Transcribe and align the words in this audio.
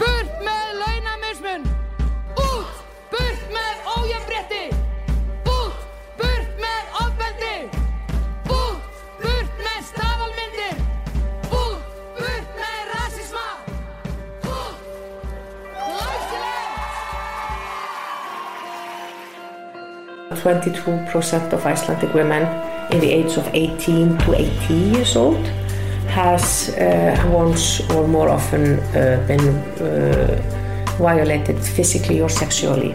Burt 0.00 0.32
með 0.46 0.68
launamismun! 0.80 1.66
Út! 2.40 2.70
Burt 3.12 3.42
með 3.52 3.74
ójafnbretti! 3.92 4.64
Út! 5.52 5.76
Burt 6.20 6.52
með 6.62 6.82
ofbeldi! 7.02 7.58
Út! 8.56 8.80
Burt 9.20 9.60
með 9.66 9.80
staðalmyndir! 9.90 10.80
Út! 11.50 11.82
Burt 12.16 12.56
með 12.62 12.80
rasisma! 12.94 13.44
Út! 14.54 14.76
Læsilegt! 15.76 16.80
22% 20.40 21.52
of 21.52 21.66
Icelandic 21.66 22.12
women 22.14 22.48
in 22.92 22.98
the 23.00 23.10
age 23.12 23.36
of 23.36 23.46
18 23.52 24.16
to 24.24 24.34
80 24.34 24.74
years 24.74 25.16
old 25.16 25.65
has 26.16 26.70
uh, 26.70 27.30
once 27.30 27.80
or 27.90 28.08
more 28.08 28.30
often 28.30 28.78
uh, 28.78 29.22
been 29.28 29.46
uh, 29.80 30.40
violated 30.98 31.58
physically 31.58 32.22
or 32.22 32.30
sexually 32.30 32.94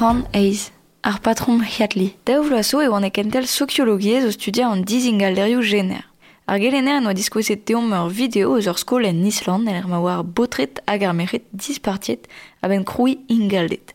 Han 0.00 0.24
Hayes. 0.32 0.72
Ar 1.02 1.20
patron 1.20 1.60
Hiatli. 1.60 2.14
Daou 2.24 2.42
vlaso 2.42 2.80
e 2.80 2.88
oan 2.88 3.04
e 3.04 3.10
kentel 3.10 3.44
sokiologiez 3.46 4.24
o 4.24 4.30
studia 4.32 4.68
an 4.72 4.80
dizingalderioù 4.88 5.60
gener. 5.60 6.06
Ar 6.48 6.56
gelener 6.56 7.02
noa 7.02 7.12
diskouezet 7.12 7.66
deom 7.68 7.92
ur 7.92 8.08
video 8.08 8.54
eus 8.56 8.66
ur 8.70 8.78
skol 8.80 9.04
en 9.04 9.26
Island 9.28 9.68
el 9.68 9.76
er 9.76 9.86
ma 9.86 9.98
war 10.00 10.22
botret 10.24 10.80
hag 10.88 11.02
ar 11.04 11.12
meret 11.12 11.44
dispartiet 11.52 12.24
a 12.62 12.68
ben 12.68 12.84
kroui 12.84 13.18
ingaldet. 13.28 13.92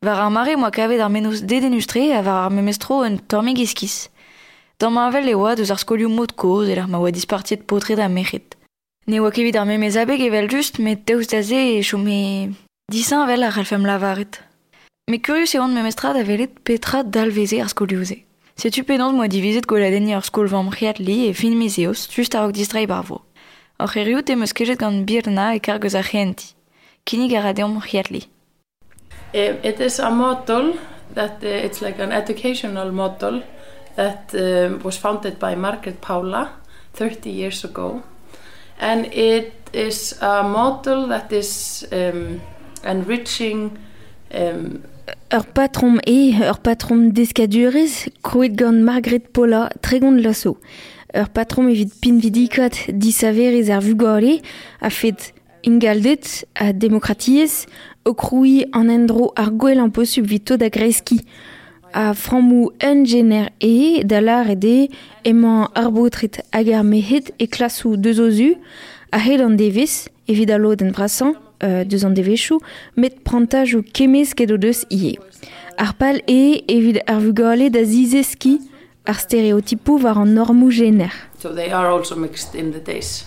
Var 0.00 0.18
ar 0.24 0.30
mare 0.32 0.56
moa 0.56 0.70
kavet 0.70 1.00
ar 1.00 1.12
menoz 1.12 1.42
dedenustre 1.44 2.04
a 2.16 2.22
var 2.22 2.46
ar 2.46 2.50
memestro 2.50 3.02
un 3.04 3.18
tormig 3.28 3.60
iskis. 3.60 4.08
Dan 4.78 4.94
ma 4.94 5.08
avel 5.08 5.28
e 5.28 5.34
oa 5.34 5.52
deus 5.56 5.70
ar 5.70 5.82
skolioù 5.82 6.08
mod 6.08 6.32
koz 6.40 6.70
el 6.70 6.78
er 6.78 6.88
ma 6.88 6.98
oa 6.98 7.10
dispartiet 7.12 7.66
potret 7.66 8.00
a 8.00 8.08
meret. 8.08 8.56
Ne 9.06 9.20
oa 9.20 9.30
kevit 9.30 9.60
ar 9.60 9.66
memez 9.66 9.96
abeg 9.96 10.24
evel 10.24 10.48
just 10.48 10.78
met 10.78 11.04
deus 11.04 11.28
da 11.28 11.42
ze 11.42 11.60
e 11.76 11.82
chome 11.82 12.56
disan 12.88 13.28
avel 13.28 13.44
ar 13.44 13.58
alfem 13.58 13.84
lavaret. 13.84 14.51
Met 15.10 15.24
kurius 15.26 15.50
eo 15.56 15.64
an 15.64 15.72
memestrad 15.74 16.14
a 16.14 16.22
velet 16.22 16.60
petra 16.62 17.00
dalveze 17.02 17.58
ar 17.58 17.66
skolioze. 17.66 18.20
Setu 18.54 18.84
penant 18.86 19.16
moa 19.16 19.26
divizet 19.26 19.66
goladenni 19.66 20.14
ar 20.14 20.22
skol 20.22 20.46
vamm 20.46 20.68
c'hiat 20.70 21.00
li 21.02 21.16
e 21.26 21.32
fin 21.34 21.56
mezeoz, 21.58 22.06
just 22.06 22.36
a-ok 22.38 22.52
distrai 22.54 22.86
bar 22.86 23.02
vo. 23.08 23.18
Ar 23.82 23.90
c'herioù 23.90 24.22
te 24.22 24.36
meus 24.38 24.54
kejet 24.54 24.78
gant 24.78 25.02
birna 25.08 25.56
e 25.56 25.58
kargoz 25.58 25.96
ar 25.98 26.06
c'hienti. 26.06 26.54
Kinig 27.04 27.34
ar 27.34 27.50
adeom 27.50 27.80
c'hiat 27.82 28.12
li. 28.14 28.22
Um, 29.34 29.58
it 29.64 29.80
is 29.80 29.98
a 29.98 30.08
model 30.08 30.78
that 31.14 31.42
uh, 31.42 31.66
it's 31.66 31.82
like 31.82 31.98
an 31.98 32.12
educational 32.12 32.92
model 32.92 33.42
that 33.96 34.30
um, 34.34 34.78
was 34.84 34.96
founded 34.96 35.40
by 35.40 35.56
Margaret 35.56 36.00
Paula 36.00 36.52
30 36.94 37.28
years 37.28 37.64
ago. 37.64 38.04
And 38.78 39.06
it 39.06 39.68
is 39.72 40.14
a 40.22 40.44
model 40.44 41.08
that 41.08 41.32
is 41.32 41.84
um, 41.90 42.40
enriching 42.84 43.76
um, 44.32 44.84
Ur 45.32 45.46
patrom 45.54 45.98
e, 46.06 46.34
ur 46.50 46.58
patrom 46.62 47.10
deskadurez, 47.10 48.08
kroet 48.22 48.54
gant 48.54 48.82
Margaret 48.84 49.24
Paula 49.32 49.70
tregont 49.82 50.20
lasso. 50.22 50.58
Ur 51.14 51.28
patrom 51.34 51.68
evit 51.72 51.94
pin 52.00 52.20
vidikot 52.22 52.76
disaverez 52.88 53.70
ar 53.70 53.82
vugale 53.82 54.40
a 54.80 54.90
fet 54.90 55.32
ingaldet 55.64 56.44
a 56.54 56.72
demokratiez 56.72 57.66
o 58.04 58.14
kroui 58.14 58.66
an 58.72 58.90
endro 58.90 59.32
posub 59.92 60.26
vito 60.26 60.56
da 60.56 60.68
greski. 60.68 61.24
A 61.92 62.14
framou 62.14 62.72
un 62.82 63.04
gener 63.04 63.52
e, 63.60 64.02
da 64.04 64.20
lar 64.20 64.48
e 64.50 64.56
de, 64.56 64.88
emañ 65.24 65.68
ar 65.74 65.90
botret 65.90 66.40
hag 66.52 66.70
ar 66.70 66.84
mehet 66.84 67.32
e 67.38 67.46
klasou 67.46 67.96
ozu, 67.96 68.54
a 69.10 69.18
hel 69.18 69.42
an 69.42 69.56
devis, 69.56 70.08
evit 70.26 70.50
a 70.50 70.58
lo 70.58 70.74
den 70.74 70.92
brasan, 70.92 71.34
euh, 71.62 71.84
deus 71.84 72.04
an 72.04 72.14
devechou, 72.14 72.60
met 72.96 73.22
prantaj 73.24 73.76
o 73.78 73.82
kemez 73.82 74.34
ket 74.36 74.52
o 74.52 74.58
deus 74.60 74.84
ie. 74.90 75.16
Ar 75.80 75.94
pal 75.98 76.20
e 76.28 76.62
evit 76.68 77.00
ar 77.08 77.22
vugale 77.24 77.70
da 77.72 77.84
zizeski 77.84 78.58
ar 79.08 79.18
stereotypou 79.18 79.98
var 80.02 80.20
an 80.20 80.34
normou 80.34 80.70
gener. 80.70 81.12
so 81.42 81.52
they 81.52 81.72
are 81.72 81.90
also 81.90 82.14
mixed 82.14 82.54
in 82.54 82.70
the 82.72 82.78
days. 82.78 83.24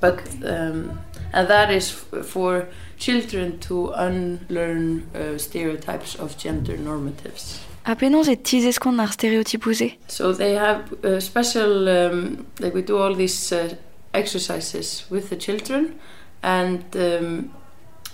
But 0.00 0.20
um, 0.44 1.00
and 1.32 1.48
that 1.48 1.70
is 1.70 1.90
f- 1.90 2.24
for 2.24 2.68
children 2.98 3.58
to 3.60 3.92
unlearn 3.96 5.10
uh, 5.14 5.38
stereotypes 5.38 6.14
of 6.14 6.36
gender 6.38 6.76
normatives. 6.76 7.60
E 7.86 7.90
ar 7.90 9.08
stereotypouze. 9.08 9.96
So 10.06 10.32
they 10.32 10.54
have 10.54 10.82
uh, 11.04 11.20
special, 11.20 11.88
um, 11.88 12.46
like 12.60 12.74
we 12.74 12.82
do 12.82 12.98
all 12.98 13.14
these 13.14 13.52
uh, 13.52 13.74
exercises 14.12 15.04
with 15.10 15.30
the 15.30 15.36
children, 15.36 15.94
and 16.42 16.84
um, 16.94 17.50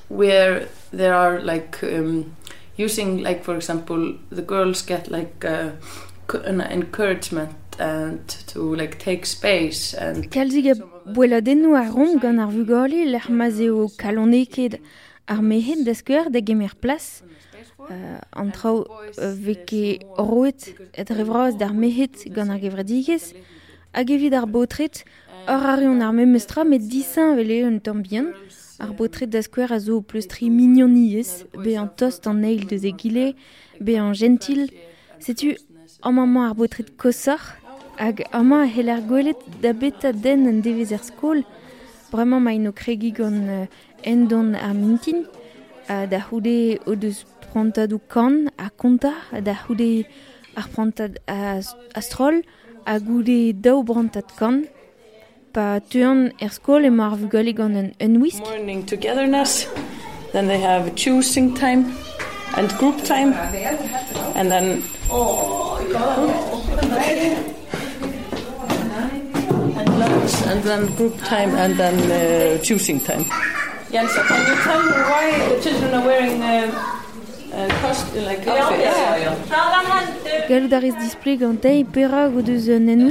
where 0.08 0.68
there 0.92 1.14
are 1.14 1.40
like 1.40 1.82
um, 1.82 2.36
using, 2.76 3.22
like 3.22 3.44
for 3.44 3.56
example, 3.56 4.14
the 4.30 4.42
girls 4.42 4.82
get 4.82 5.10
like 5.10 5.44
uh, 5.44 5.70
an 6.44 6.60
encouragement 6.60 7.54
and 7.78 8.28
to 8.46 8.74
like 8.76 8.98
take 8.98 9.26
space 9.26 9.94
and 9.94 10.30
Kalzig 10.30 10.66
a 10.66 11.92
rom 11.92 12.18
gant 12.18 12.38
ar 12.38 12.50
vugale 12.50 13.04
l'er 13.04 13.28
mazeo 13.28 13.88
kaloneket 13.98 14.80
ar 15.26 15.42
mehet 15.42 15.84
da 15.84 15.92
skeur 15.94 16.30
da 16.30 16.40
gemer 16.40 16.74
plas. 16.80 17.22
Uh, 17.78 18.20
an 18.32 18.50
trao 18.50 18.86
uh, 19.18 19.34
veke 19.34 20.00
roet 20.16 20.72
et 20.94 21.10
revraz 21.10 21.56
d'ar 21.58 21.74
mehet 21.74 22.24
gant 22.32 22.50
ar 22.50 22.58
gevredigez. 22.58 23.34
Hag 23.92 24.10
evit 24.10 24.34
ar 24.34 24.46
botret, 24.46 25.04
hor 25.46 25.66
arion 25.74 26.00
ar 26.02 26.12
memestra 26.12 26.64
met 26.64 26.80
disan 26.88 27.36
vele 27.36 27.64
un 27.66 27.80
tambien. 27.80 28.32
Ar 28.80 28.92
botret 28.92 29.30
da 29.30 29.40
a 29.70 29.78
zo 29.78 30.00
plus 30.00 30.26
tri 30.26 30.50
mignoniez, 30.50 31.44
be 31.62 31.76
an 31.78 31.88
tost 31.96 32.26
an 32.26 32.42
eil 32.44 32.66
gentil. 34.14 34.68
Setu, 35.20 35.54
an 36.02 36.14
maman 36.14 36.48
ar 36.48 36.54
botret 36.54 36.96
kosar, 36.96 37.38
hag 37.98 38.24
ama 38.32 38.62
a 38.62 38.66
hel 38.66 38.90
ar 38.90 39.02
gwelet 39.02 39.38
den 40.12 40.46
an 40.46 40.60
devez 40.62 40.90
er 40.92 41.02
skol, 41.02 41.44
bremañ 42.10 42.42
ma 42.42 42.52
ino 42.52 42.72
kregi 42.72 43.12
gant 43.12 43.48
uh, 43.48 43.66
endon 44.02 44.54
ar 44.54 44.74
mintin, 44.74 45.24
uh, 45.88 46.06
da 46.06 46.18
houde 46.30 46.78
o 46.86 47.98
kan 48.08 48.50
a 48.58 48.70
konta, 48.70 49.12
da 49.40 49.54
houde 49.54 50.04
ar 50.56 50.68
prantad 50.74 51.18
a, 51.28 51.60
a 51.94 52.00
kan, 54.38 54.66
pa 55.54 55.78
tuan 55.90 56.32
er 56.42 56.50
skol 56.50 56.84
e 56.84 56.90
mar 56.90 57.12
vugale 57.20 57.52
gant 57.54 57.76
un, 57.78 57.88
un 58.00 58.14
morning 58.18 58.82
togetherness. 58.84 59.66
Then 60.32 60.48
they 60.48 60.58
have 60.58 60.94
choosing 60.96 61.54
time 61.54 61.94
and 62.56 62.68
group 62.78 63.04
time, 63.04 63.32
and 64.34 64.50
then 64.50 64.82
and 69.78 69.90
lunch, 70.02 70.34
and 70.50 70.62
then 70.64 70.86
group 70.96 71.16
time, 71.22 71.54
and 71.54 71.76
then 71.76 71.96
uh, 72.10 72.58
choosing 72.62 72.98
time. 72.98 73.24
Jens, 73.92 74.12
can 74.28 74.40
you 74.48 74.56
tell 74.66 74.82
me 74.82 74.92
why 75.10 75.24
the 75.48 75.56
children 75.62 75.94
are 75.94 76.04
wearing 76.04 76.42
uh, 76.42 76.66
uh, 77.54 77.68
cost 77.80 78.06
like 78.26 78.46
outfits? 78.46 78.90
Galou 80.48 80.68
da 80.68 80.78
rez 80.80 80.94
display 80.98 81.36
gant 81.36 81.64
ei 81.64 81.84
pera 81.84 82.28
go 82.28 82.42
deus 82.42 82.66
un 82.68 82.88
un 82.88 83.06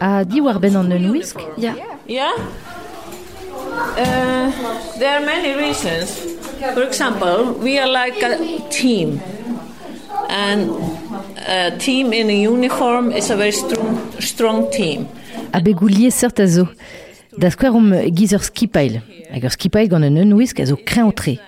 whisk. 0.00 0.02
A 0.02 0.24
di 0.24 0.40
war 0.40 0.58
ben 0.58 0.76
an 0.76 0.92
un 0.92 1.10
whisk 1.10 1.38
Ya. 1.56 1.74
Yeah. 2.06 2.32
Uh, 3.96 4.50
there 4.98 5.18
are 5.18 5.24
many 5.24 5.54
reasons. 5.54 6.10
For 6.74 6.82
example, 6.82 7.54
we 7.62 7.78
are 7.78 7.88
like 7.88 8.22
a 8.22 8.36
team, 8.70 9.20
and 10.28 10.70
a 11.46 11.76
team 11.78 12.12
in 12.12 12.30
a 12.30 12.42
uniform 12.42 13.12
is 13.12 13.30
a 13.30 13.36
very 13.36 13.52
strong, 13.52 13.98
strong 14.20 14.70
team. 14.70 15.06
A 15.52 15.60
begoulier 15.60 16.10
seurt 16.10 16.38
a 16.40 16.46
zo. 16.46 16.68
Da 17.38 17.50
skwer 17.50 17.74
om 17.74 17.92
giz 18.14 18.32
ur 18.32 18.42
skipail. 18.42 19.00
Hag 19.30 19.44
ur 19.44 19.50
skipail 19.50 19.88
gant 19.88 20.04
un 20.04 20.18
un 20.18 20.34
whisk 20.36 20.60
a 20.60 20.66
zo 20.66 20.76
kren 20.76 21.06
o 21.06 21.12
tre. 21.12 21.38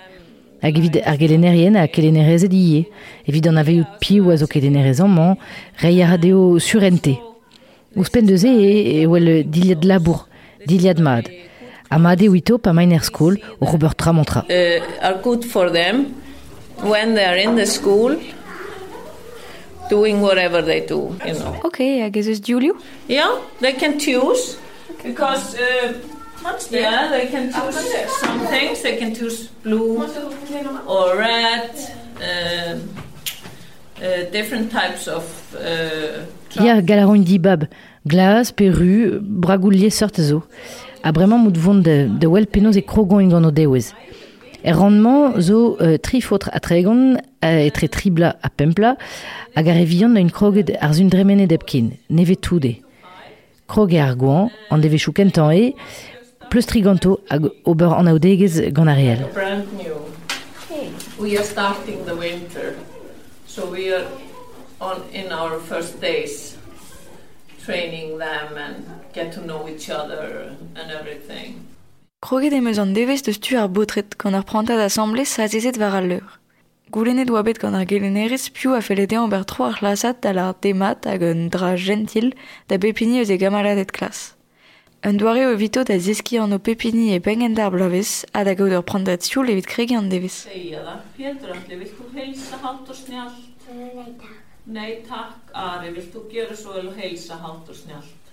Hag 0.62 0.78
evit 0.78 1.02
ar 1.04 1.18
gelenerien 1.18 1.76
a 1.76 1.88
kelenerezet 1.88 2.52
ie. 2.52 2.86
Evit 3.26 3.46
an 3.50 3.58
aveout 3.58 3.98
piou 4.00 4.30
a 4.30 4.36
zo 4.36 4.46
kelenerezan 4.46 5.10
man, 5.10 5.36
rei 5.82 6.00
a 6.02 6.06
radeo 6.14 6.58
surente. 6.58 7.31
Ou 7.96 8.04
spendeze 8.04 8.48
e, 8.48 9.02
e 9.02 9.06
wel 9.06 9.44
diliad 9.44 9.84
labour, 9.84 10.26
diliad 10.66 11.00
mad. 11.00 11.28
Amade 11.90 12.28
wito 12.28 12.58
pa 12.58 12.72
miner 12.72 13.04
school 13.04 13.36
o 13.60 13.66
Robert 13.66 13.94
Tramontra. 13.96 14.44
Uh, 14.48 14.80
are 15.02 15.18
good 15.22 15.44
for 15.44 15.70
them 15.70 16.14
when 16.82 17.14
they 17.14 17.24
are 17.24 17.36
in 17.36 17.54
the 17.54 17.66
school 17.66 18.16
doing 19.90 20.22
whatever 20.22 20.62
they 20.62 20.80
do, 20.80 21.14
you 21.26 21.34
know. 21.34 21.60
Ok, 21.62 22.00
hag 22.00 22.16
ez 22.16 22.28
eus 22.28 22.40
diolioù 22.40 22.76
Yeah, 23.08 23.36
they 23.60 23.74
can 23.74 23.98
choose 23.98 24.56
because 25.04 25.54
uh, 25.54 25.92
yeah, 26.70 27.10
they 27.10 27.26
can 27.26 27.52
choose 27.52 27.76
some 28.20 28.40
things. 28.46 28.80
They 28.80 28.96
can 28.96 29.14
choose 29.14 29.50
blue 29.62 30.00
or 30.86 31.16
red, 31.18 31.70
uh, 32.20 32.78
uh, 34.00 34.30
different 34.32 34.72
types 34.72 35.06
of. 35.08 35.24
Hier 36.58 36.82
galaron 36.82 37.24
dibab, 37.24 37.64
glas, 38.04 38.52
peru, 38.52 39.20
bragoulier 39.22 39.90
sort 39.90 40.20
zo. 40.20 40.42
A 41.02 41.10
bremañ 41.10 41.38
mout 41.38 41.56
vont 41.56 41.80
de, 41.82 42.08
de 42.18 42.26
wel 42.28 42.46
penaos 42.46 42.76
e 42.76 42.82
krogon 42.82 43.20
in 43.20 43.30
gant 43.30 43.46
o 43.46 43.50
dewez. 43.50 43.94
E 44.62 44.70
rendement 44.72 45.40
zo 45.40 45.76
euh, 45.80 45.96
tri 45.96 46.22
a 46.52 46.60
tregon 46.60 47.16
euh, 47.42 47.66
e 47.66 47.70
tre 47.70 47.88
tribla 47.88 48.36
a 48.42 48.50
pempla 48.50 48.96
a 49.54 49.62
revion 49.62 50.14
un 50.14 50.28
kroget 50.28 50.76
ar 50.78 50.92
zun 50.92 51.08
dremene 51.08 51.46
depkin, 51.46 51.92
neve 52.10 52.36
toude. 52.36 52.76
Krog 53.66 53.92
e 53.92 53.98
ar 53.98 54.14
gouan, 54.14 54.50
an 54.70 54.78
deve 54.78 54.98
e, 54.98 55.74
plus 56.50 56.66
triganto 56.66 57.20
hag 57.30 57.48
ober 57.64 57.94
an 57.96 58.08
aodegez 58.08 58.60
gant. 58.72 58.92
We 61.18 61.38
are 61.38 61.44
starting 61.44 62.04
the 62.04 62.14
winter, 62.14 62.76
on 64.82 65.02
in 65.12 65.32
our 65.32 65.58
first 65.70 66.00
days, 66.00 66.56
training 67.64 68.18
them 68.18 68.48
and 68.56 68.84
get 69.12 69.32
to 69.32 69.40
know 69.40 69.68
each 69.68 69.88
other 69.88 70.54
and 70.74 70.90
everything. 70.90 71.50
Kroget 72.22 72.52
em 72.52 72.66
eus 72.66 72.78
an 72.78 72.94
devez 72.94 73.22
de 73.22 73.32
stu 73.32 73.56
ar 73.58 73.68
botret 73.68 74.18
gant 74.18 74.34
ar 74.38 74.44
prantad 74.50 74.80
assemble 74.82 75.24
sa 75.24 75.46
zezet 75.46 75.78
war 75.78 75.94
al 76.00 76.06
leur. 76.10 76.38
Goulennet 76.94 77.30
oa 77.30 77.42
bet 77.42 77.58
gant 77.62 77.78
ar 77.78 77.86
gelenerez 77.86 78.50
piou 78.54 78.74
a 78.74 78.82
felete 78.82 79.16
an 79.18 79.30
ber 79.30 79.44
tro 79.44 79.70
ar 79.70 79.78
klasat 79.78 80.20
da 80.22 80.34
ar 80.48 80.54
demat 80.62 81.06
hag 81.06 81.22
un 81.30 81.48
dra 81.48 81.74
gentil 81.76 82.32
da 82.68 82.78
pepini 82.78 83.22
eus 83.22 83.30
e 83.30 83.38
gamaladet 83.38 83.90
klas. 83.92 84.34
Un 85.04 85.16
doare 85.18 85.46
o 85.46 85.56
vito 85.56 85.82
da 85.82 85.98
zeski 85.98 86.38
an 86.38 86.52
o 86.52 86.58
pepini 86.58 87.14
e 87.14 87.20
pengen 87.20 87.54
d'ar 87.54 87.70
blavez 87.74 88.24
a 88.34 88.44
da 88.44 88.54
gaud 88.54 88.74
ur 88.78 88.86
prantat 88.90 89.22
sioul 89.22 89.50
evit 89.50 89.66
krege 89.66 89.96
an 89.98 90.10
devez. 90.10 90.46
Segja 90.46 90.82
það. 90.86 91.00
Pétur 91.16 91.56
Andli, 91.56 91.80
vilt 91.82 91.98
þú 91.98 92.06
heilsa 92.14 92.62
hátt 92.62 92.86
og 92.90 92.96
snjallt? 92.96 93.52
Nei 94.64 95.00
takk, 95.02 95.48
Ari, 95.58 95.88
vilt 95.90 96.12
þú 96.14 96.20
gera 96.30 96.54
svo 96.54 96.76
vel 96.76 96.86
og 96.92 96.98
heilsa 97.00 97.34
hátt 97.42 97.70
og 97.72 97.74
snjált? 97.74 98.28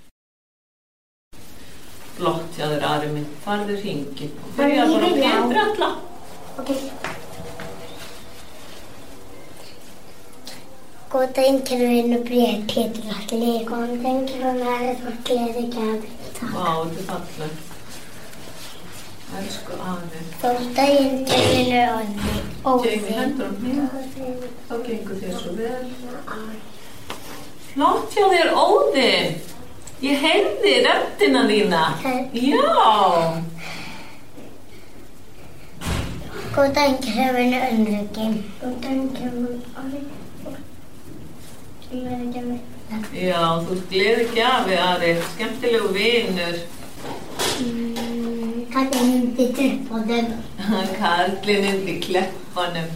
Blott, 2.19 2.51
já 2.53 2.67
þér, 2.69 2.83
Ari 2.85 3.07
minn, 3.15 3.25
farðir 3.41 3.79
hingin. 3.81 4.35
Það 4.57 4.73
er 4.75 4.91
bara 4.91 5.09
að 5.09 5.23
getra 5.23 5.63
alla. 5.71 5.89
Ok. 6.61 6.69
Góð 11.09 11.33
daginn, 11.39 11.63
kæru 11.65 11.89
vinnu 11.95 12.21
Bríðar, 12.27 12.61
Pétur 12.69 13.09
Alli. 13.15 13.55
Góð 13.71 13.95
daginn, 13.95 14.29
kæru 14.29 14.53
vinnu 14.53 14.69
Alli, 14.75 14.93
þú 15.01 15.09
er 15.15 15.19
gleðið 15.31 15.73
gafið. 15.79 16.13
Takk. 16.37 16.53
Vá, 16.53 16.69
þetta 16.93 17.01
er 17.07 17.17
allir. 17.17 17.68
Elsku 19.37 19.75
aðeins. 19.77 20.31
Þótt 20.41 20.79
að 20.81 20.89
ég 20.95 21.11
djöfinu 21.29 21.81
óði. 21.93 22.87
Djöfinu 22.87 23.17
hendur 23.19 23.45
á 23.45 23.53
mér. 23.61 23.83
Þá 24.69 24.73
gengur 24.87 25.19
þér 25.21 25.35
svo 25.37 25.53
vel. 25.59 25.85
Flott 27.69 28.15
hjá 28.17 28.25
þér 28.33 28.49
óði. 28.57 29.13
Ég 30.01 30.23
heyrði 30.23 30.73
röndina 30.87 31.43
þína. 31.51 31.83
Já. 32.33 32.63
Góð 36.55 36.73
dæng 36.79 37.09
hefinu 37.19 37.61
önruki. 37.69 38.27
Góð 38.63 38.75
dæng 38.83 39.05
hefinu 39.19 39.53
aðeins. 39.83 40.57
Gleði 41.89 42.25
gjafi. 42.33 42.57
Hérna. 42.89 43.13
Já, 43.13 43.43
þú 43.67 43.79
gleði 43.93 44.27
gjafi 44.33 44.81
aðeins. 44.89 45.31
Skemmtilegu 45.35 45.93
vinur. 45.93 46.61
Mm. 47.59 47.98
Kallinn 48.79 49.13
undir 49.13 49.49
tröppunum. 49.55 50.27
Karlinn 50.99 51.65
undir 51.71 52.01
kleppanum. 52.01 52.91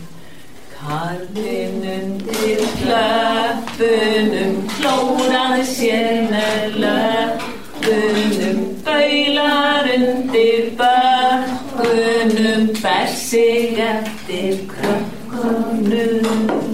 Karlinn 0.80 1.82
undir 1.96 2.62
klöppunum, 2.80 4.54
klóraði 4.78 5.66
sér 5.68 6.08
með 6.32 6.64
löpunum, 6.86 8.62
baular 8.86 9.86
undir 9.98 10.64
bökkunum, 10.80 12.64
ber 12.80 13.08
sig 13.28 13.76
eftir 13.90 14.64
krökkunum 14.72 16.73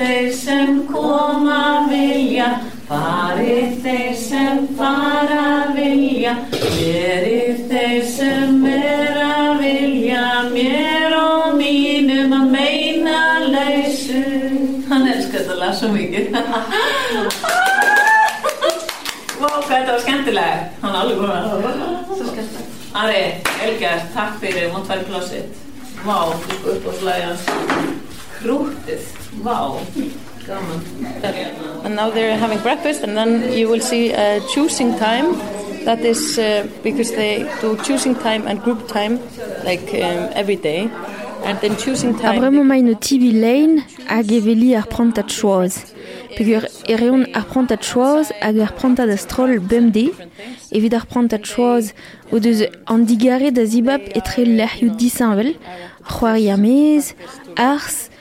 þeir 0.00 0.28
sem 0.32 0.78
koma 0.88 1.86
vilja, 1.90 2.48
farið 2.88 3.74
þeir 3.84 4.14
sem 4.16 4.62
fara 4.78 5.72
vilja, 5.76 6.32
verið 6.50 7.60
þeir 7.68 8.06
sem 8.08 8.64
er 8.70 9.20
að 9.26 9.60
vilja, 9.60 10.24
mér 10.54 11.16
og 11.18 11.58
mínum 11.60 12.32
að 12.38 12.48
meina 12.56 13.20
lausu. 13.44 14.24
Hann 14.90 15.06
elskar 15.12 15.44
þetta 15.44 15.60
lag 15.60 15.76
svo 15.76 15.92
mikið. 15.92 16.32
Vá, 19.40 19.48
hvað 19.48 19.70
þetta 19.70 19.92
var 19.92 20.02
skemmtilegt. 20.04 20.76
Hann 20.82 20.92
er 20.94 21.00
alveg 21.04 21.16
búin 21.20 21.32
að 21.32 21.44
Svo 22.10 22.24
skemmtilegt. 22.32 22.76
Ari, 23.00 23.22
Elgar, 23.68 23.98
takk 24.16 24.40
fyrir, 24.42 24.72
mátt 24.72 24.88
fara 24.88 25.04
í 25.04 25.08
plássitt. 25.08 25.50
Vá, 26.02 26.18
þú 26.48 26.74
upp 26.74 26.88
á 26.88 26.92
slæðan. 26.98 27.38
Krútið, 28.40 29.02
gaman. 29.42 30.80
And 31.84 31.96
now 31.96 32.10
they're 32.10 32.36
having 32.36 32.60
breakfast, 32.60 33.02
and 33.02 33.16
then 33.16 33.52
you 33.52 33.68
will 33.68 33.80
see 33.80 34.12
uh, 34.12 34.40
choosing 34.52 34.96
time. 34.98 35.36
That 35.84 36.00
is 36.00 36.38
uh, 36.38 36.68
because 36.82 37.12
they 37.12 37.48
do 37.60 37.76
choosing 37.82 38.14
time 38.14 38.46
and 38.46 38.62
group 38.62 38.86
time, 38.88 39.18
like 39.64 39.88
um, 39.94 40.28
every 40.34 40.56
day. 40.56 40.90
And 41.42 41.58
then 41.60 41.76
choosing 41.78 42.14
A 42.16 42.18
time. 42.18 42.40
bremañ 42.42 42.66
mai 42.66 42.82
no 42.82 42.94
tibi 42.94 43.32
lein 43.32 43.82
hag 44.06 44.30
e 44.30 44.40
veli 44.40 44.74
ar 44.76 44.84
prantat 44.86 45.30
choaz. 45.32 45.94
Pegur 46.36 46.66
e 46.86 46.94
reon 46.96 47.24
ar 47.34 47.46
prantat 47.48 47.80
choaz 47.80 48.30
hag 48.42 48.58
ar 48.60 48.72
prantat 48.76 49.08
astrol 49.08 49.58
bemde, 49.58 50.12
evit 50.70 50.92
ar 50.92 51.06
prantat 51.06 51.48
choaz 51.48 51.94
o 52.30 52.38
deus 52.38 52.60
an 52.86 53.06
digare 53.06 53.50
da 53.50 53.64
zibab 53.64 54.02
etre 54.18 54.44
lerioù 54.44 54.92
disanvel, 55.00 55.54
c'hoari 56.04 56.50
amez, 56.52 57.14
ars, 57.56 58.09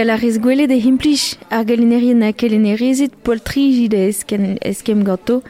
a 0.00 0.16
rez 0.16 0.38
gwele 0.38 0.66
de 0.66 0.74
himplij 0.74 1.36
ar 1.48 1.64
galinerien 1.64 2.22
a 2.22 2.32
kelenerezit 2.32 3.12
poltrijid 3.22 3.94
a 3.94 3.96
esken, 3.96 4.58
eskem 4.58 5.04
gato, 5.04 5.42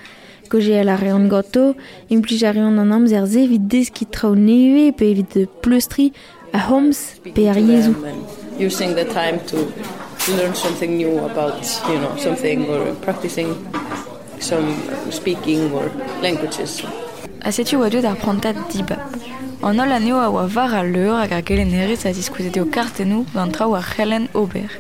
koje 0.49 0.89
a 0.89 0.95
reon 0.95 1.29
gato, 1.31 1.75
implij 2.09 2.45
a 2.45 2.51
reon 2.51 2.79
an 2.79 2.93
amzer 2.93 3.27
ze 3.27 3.47
vid 3.49 3.71
deskit 3.71 4.11
trao 4.11 4.35
neve 4.35 4.93
pe 4.93 5.05
evit 5.05 5.33
de 5.33 5.49
pleustri 5.61 6.13
a 6.53 6.59
homs 6.59 6.99
pe 7.33 7.49
ar 7.49 7.59
yezou. 7.59 7.95
using 8.59 8.95
the 8.95 9.05
time 9.05 9.39
to 9.47 9.57
learn 10.37 10.55
something 10.55 10.97
new 10.97 11.19
about, 11.25 11.55
you 11.89 11.99
know, 11.99 12.17
something 12.17 12.69
or 12.69 12.95
practicing 13.03 13.55
some 14.41 14.77
speaking 15.11 15.73
or 15.73 15.91
languages. 16.23 16.83
A 17.41 17.51
setu 17.51 17.77
oa 17.79 17.89
deuet 17.89 18.05
ar 18.05 18.17
prantat 18.17 18.57
dibab. 18.73 19.44
An 19.63 19.81
ol 19.81 19.93
aneo 19.93 20.19
a 20.19 20.29
oa 20.31 20.47
var 20.47 20.75
al 20.75 20.91
leur 20.93 21.21
hag 21.21 21.33
ar 21.33 21.43
gelenerez 21.43 22.05
a 22.07 22.13
diskouzet 22.13 22.57
eo 22.57 22.67
kartenou 22.67 23.27
gant 23.35 23.53
traoù 23.53 23.75
ar 23.75 23.87
c'helen 23.93 24.29
ober. 24.35 24.71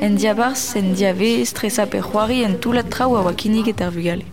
en 0.00 0.14
dia 0.16 0.34
bars, 0.34 0.76
en 0.76 0.94
dia 0.94 1.12
ve, 1.12 1.44
stressa 1.44 1.86
per 1.86 2.02
c'hoari 2.02 2.44
en 2.44 2.58
tout 2.58 2.72
la 2.72 2.82
trao 2.82 3.16
a 3.16 3.22
oa 3.22 3.34
kinnig 3.34 3.68
et 3.68 3.80
ar 3.80 3.90
vugale. 3.90 4.24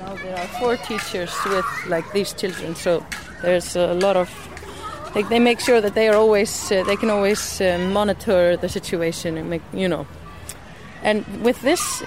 Now 0.00 0.14
there 0.22 0.36
are 0.36 0.48
four 0.58 0.76
teachers 0.76 1.32
with 1.44 1.66
like 1.88 2.10
these 2.12 2.32
children, 2.32 2.74
so 2.74 3.02
there's 3.42 3.76
a 3.76 3.94
lot 3.94 4.16
of 4.16 4.28
like 5.14 5.28
they 5.28 5.38
make 5.38 5.60
sure 5.60 5.80
that 5.80 5.94
they 5.94 6.08
are 6.08 6.16
always 6.16 6.72
uh, 6.72 6.82
they 6.84 6.96
can 6.96 7.10
always 7.10 7.60
uh, 7.60 7.78
monitor 7.92 8.56
the 8.56 8.68
situation 8.68 9.36
and 9.36 9.50
make 9.50 9.62
you 9.72 9.88
know. 9.88 10.06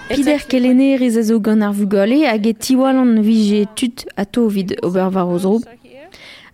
Pider 0.10 0.42
kelene 0.50 0.98
rez 0.98 1.18
a 1.18 1.22
zo 1.22 1.40
gant 1.40 1.62
ar 1.62 1.74
vugale 1.74 2.26
hag 2.26 2.48
e 2.48 2.54
tiwalan 2.54 3.22
vije 3.22 3.66
tut 3.78 4.06
a 4.16 4.26
to 4.26 4.48
vid 4.50 4.74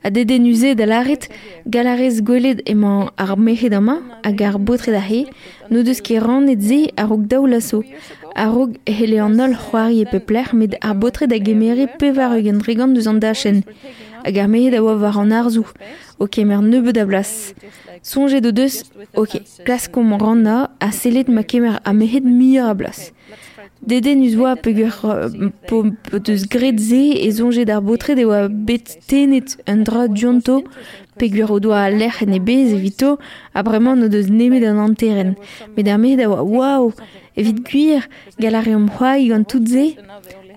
var 0.03 0.09
oz 0.09 0.09
roub. 0.09 0.09
A 0.09 0.09
dede 0.09 0.39
nuze 0.39 0.75
da 0.75 0.85
laret, 0.85 1.29
galarez 1.65 2.21
gweled 2.21 2.61
emañ 2.65 3.09
ar 3.17 3.37
mehed 3.37 3.73
ama 3.73 4.01
hag 4.23 4.57
botre 4.59 4.91
da 4.91 4.99
he, 4.99 5.27
no 5.69 5.81
deus 5.83 6.01
a 6.97 7.05
rog 7.05 7.27
daou 7.27 7.47
laso. 7.47 7.83
Pepler, 10.05 10.49
med 10.53 10.75
ar 10.81 10.95
botre 10.95 11.27
da 11.27 11.37
gemere 11.37 11.87
pe 11.99 12.11
var 12.11 12.37
ug 12.37 12.47
en 12.47 12.59
dregant 12.59 12.93
deus 12.93 13.07
an 13.07 13.19
dachen. 13.19 13.63
Arzou, 15.31 15.65
o 16.19 16.27
kemer 16.27 16.61
nebeud 16.61 16.95
da 16.95 17.05
blas. 17.05 17.53
Sonje 18.01 18.41
do 18.41 18.51
ok, 19.15 19.41
plas 19.63 19.87
kom 19.87 20.13
ran 20.13 20.43
na, 20.43 20.69
a 20.79 20.91
ma 21.29 21.43
kemer 21.43 21.79
a 21.85 21.93
mehed. 21.93 22.23
Dede 23.85 24.15
nus 24.15 24.35
oa 24.39 24.55
pegur 24.55 24.95
uh, 25.03 25.49
po, 25.67 25.83
po 26.07 26.19
deus 26.23 26.45
gret 26.47 26.79
ze 26.79 27.19
e 27.19 27.31
zonje 27.35 27.65
d'ar 27.67 27.81
botre 27.83 28.15
de 28.15 28.23
oa 28.23 28.47
bet 28.47 28.95
tenet 29.07 29.57
un 29.67 29.83
dra 29.83 30.07
dionto 30.07 30.61
pegur 31.19 31.51
o 31.51 31.59
doa 31.59 31.89
l'er 31.91 32.15
en 32.23 32.31
e 32.31 32.39
bez 32.39 32.71
evito 32.71 33.17
a 33.51 33.59
bremañ 33.61 33.99
no 33.99 34.07
deus 34.07 34.29
nemet 34.31 34.63
an 34.63 34.79
anteren. 34.79 35.35
Met 35.75 35.87
ar 35.91 35.99
oa 36.31 36.43
waouh, 36.43 36.93
evit 37.35 37.59
gwir 37.67 38.07
galarium 38.39 38.87
c'hoai 38.87 39.27
gant 39.27 39.47
tout 39.51 39.67
ze 39.67 39.97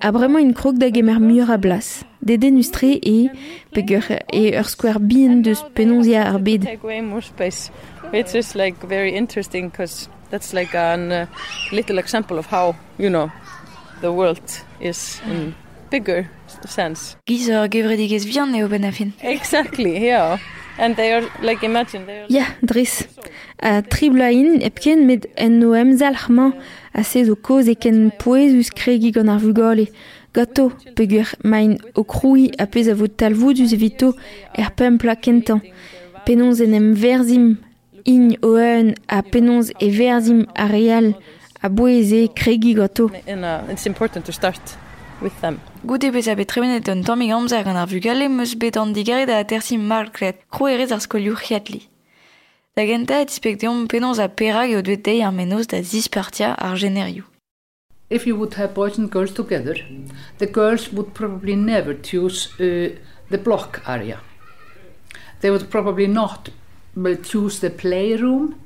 a 0.00 0.12
bremañ 0.12 0.46
un 0.46 0.54
krog 0.54 0.78
da 0.78 0.86
gemer 0.94 1.18
mur 1.18 1.50
a 1.50 1.58
blas. 1.58 2.04
Dede 2.22 2.50
nus 2.50 2.70
tre 2.70 2.94
e 3.02 3.28
pegur 3.74 4.06
e 4.32 4.54
ur 4.54 4.68
square 4.70 5.00
bien 5.00 5.42
deus 5.42 5.66
penonzia 5.74 6.30
ar 6.30 6.38
bed. 6.38 6.62
It's 8.12 8.32
just 8.32 8.54
like 8.54 8.86
very 8.86 9.16
interesting 9.16 9.70
because 9.70 10.08
that's 10.30 10.52
like 10.52 10.74
a 10.74 10.94
uh, 10.96 11.26
little 11.72 11.98
example 11.98 12.38
of 12.38 12.46
how, 12.46 12.74
you 12.98 13.10
know, 13.10 13.30
the 14.00 14.12
world 14.12 14.42
is 14.80 15.20
in 15.26 15.54
bigger 15.90 16.28
sense. 16.66 17.16
Giz 17.26 17.48
ur 17.48 17.68
gevredigez 17.68 18.24
vian 18.24 18.54
eo 18.54 18.68
ben 18.68 18.84
afin. 18.84 19.12
Exactly, 19.22 19.98
yeah. 20.04 20.38
And 20.78 20.94
they 20.94 21.12
are, 21.12 21.24
like, 21.40 21.64
imagine... 21.64 22.04
They 22.04 22.20
are... 22.20 22.26
Yeah, 22.28 22.50
dris. 22.62 23.06
A 23.58 23.80
triblain 23.80 24.60
epken 24.60 25.06
met 25.06 25.26
en 25.34 25.58
noem 25.58 25.96
zalc'hman 25.96 26.52
a 26.92 27.02
se 27.02 27.24
zo 27.24 27.34
koz 27.34 27.70
ken 27.80 28.10
poez 28.18 28.52
us 28.52 28.68
kregi 28.70 29.12
gant 29.12 29.30
ar 29.32 29.40
vugole. 29.40 29.88
Gato, 30.36 30.68
peguer 30.94 31.32
main 31.42 31.78
o 31.94 32.04
kroui 32.04 32.50
a 32.58 32.66
pez 32.66 32.90
a 32.92 32.94
vo 32.94 33.08
talvoud 33.08 33.62
us 33.64 33.72
evito 33.72 34.12
er 34.52 34.68
pempla 34.76 35.16
kentan. 35.16 35.62
Penons 36.26 36.60
en 36.60 36.74
em 36.74 36.92
verzim 36.92 37.56
in 38.06 38.36
oen 38.42 38.94
a 39.06 39.22
penons 39.22 39.72
e 39.82 39.90
verzim 39.90 40.46
a 40.54 40.66
real 40.70 41.12
a 41.62 41.68
boeze 41.68 42.28
kregi 42.34 42.74
gato. 42.74 43.10
It's 43.68 43.86
important 43.86 44.24
to 44.26 44.32
start 44.32 44.76
with 45.20 45.40
them. 45.40 45.60
Goude 45.84 46.12
bez 46.12 46.28
a 46.28 46.34
bet 46.34 46.48
tremenet 46.48 46.88
un 46.88 47.02
tammig 47.02 47.32
amzer 47.34 47.64
gant 47.64 47.76
ar 47.76 47.88
vugale 47.90 48.28
meus 48.28 48.54
bet 48.54 48.76
an 48.76 48.92
digare 48.94 49.26
da 49.26 49.38
a 49.38 49.44
tersim 49.44 49.82
markret, 49.86 50.36
kro 50.50 50.66
erez 50.66 50.92
ar 50.92 51.00
skoliour 51.00 51.40
chiatli. 51.40 51.82
Da 52.76 52.86
genta 52.86 53.20
et 53.20 53.30
ispekteom 53.30 53.88
penons 53.88 54.18
a 54.18 54.28
perag 54.28 54.70
eo 54.70 54.82
dwet 54.82 55.02
dei 55.02 55.22
ar 55.22 55.32
menos 55.32 55.66
da 55.66 55.82
zispartia 55.82 56.54
ar 56.54 56.76
generioù. 56.76 57.24
If 58.08 58.24
you 58.26 58.36
would 58.36 58.54
have 58.54 58.74
boys 58.74 58.98
and 58.98 59.10
girls 59.10 59.32
together, 59.32 59.74
the 60.38 60.46
girls 60.46 60.92
would 60.92 61.12
probably 61.12 61.56
never 61.56 61.92
choose 61.92 62.54
uh, 62.60 62.94
the 63.30 63.38
block 63.38 63.82
area. 63.88 64.20
They 65.40 65.50
would 65.50 65.70
probably 65.70 66.06
not 66.06 66.50
well, 66.96 67.16
choose 67.16 67.60
the 67.60 67.70
playroom 67.70 68.58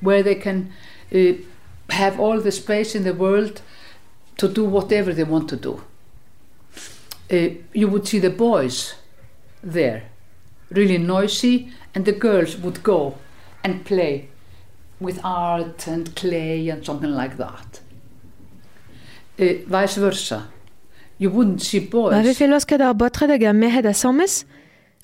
where 0.00 0.22
they 0.22 0.34
can 0.34 0.72
uh, 1.14 1.32
have 1.90 2.20
all 2.20 2.40
the 2.40 2.52
space 2.52 2.94
in 2.94 3.04
the 3.04 3.14
world 3.14 3.62
to 4.36 4.48
do 4.48 4.64
whatever 4.64 5.12
they 5.12 5.24
want 5.24 5.48
to 5.48 5.56
do. 5.56 5.82
Uh, 7.30 7.54
you 7.72 7.88
would 7.88 8.06
see 8.06 8.18
the 8.18 8.30
boys 8.30 8.94
there, 9.62 10.04
really 10.70 10.98
noisy, 10.98 11.70
and 11.94 12.04
the 12.04 12.12
girls 12.12 12.56
would 12.56 12.82
go 12.82 13.16
and 13.64 13.84
play 13.84 14.28
with 15.00 15.20
art 15.24 15.86
and 15.86 16.14
clay 16.14 16.68
and 16.68 16.84
something 16.84 17.10
like 17.10 17.36
that. 17.36 17.80
Uh, 19.38 19.64
vice 19.66 19.96
versa. 19.96 20.48
You 21.18 21.30
wouldn't 21.30 21.62
see 21.62 21.80
boys. 21.80 22.12
Ma 22.12 22.22
ve 22.22 22.34
fe 22.34 22.46
losket 22.46 22.80
ar 22.80 22.94
botre 22.94 23.26
da 23.26 23.36
ga 23.36 23.52
mehed 23.52 23.84
a 23.84 23.94
sammes? 23.94 24.44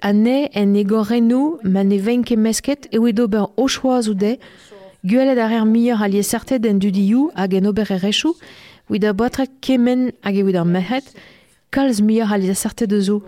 ane 0.00 0.50
en 0.54 0.74
egorennu 0.74 1.58
ma 1.64 1.84
ne 1.84 1.98
venke 1.98 2.36
mesket 2.36 2.88
e 2.92 2.98
oe 2.98 3.12
d'ober 3.12 3.48
o 3.56 3.66
choaz 3.68 4.08
ou 4.08 4.14
de, 4.14 4.36
gwelet 5.04 5.38
ar 5.38 5.52
er 5.52 5.66
mier 5.66 6.02
alie 6.02 6.22
sarte 6.22 6.58
den 6.58 6.80
dudioù 6.80 7.30
hag 7.34 7.54
en 7.54 7.68
ober 7.70 7.90
e 7.90 7.98
rechou, 8.00 8.34
oe 8.90 8.98
da 8.98 9.12
boatra 9.12 9.46
kemen 9.60 10.10
hag 10.24 10.40
e 10.40 10.44
oe 10.44 10.52
d'ar 10.52 10.68
mehet, 10.68 11.06
kalz 11.70 12.00
mier 12.00 12.32
alie 12.32 12.54
certet 12.54 12.90
de 12.90 13.00
zo. 13.00 13.22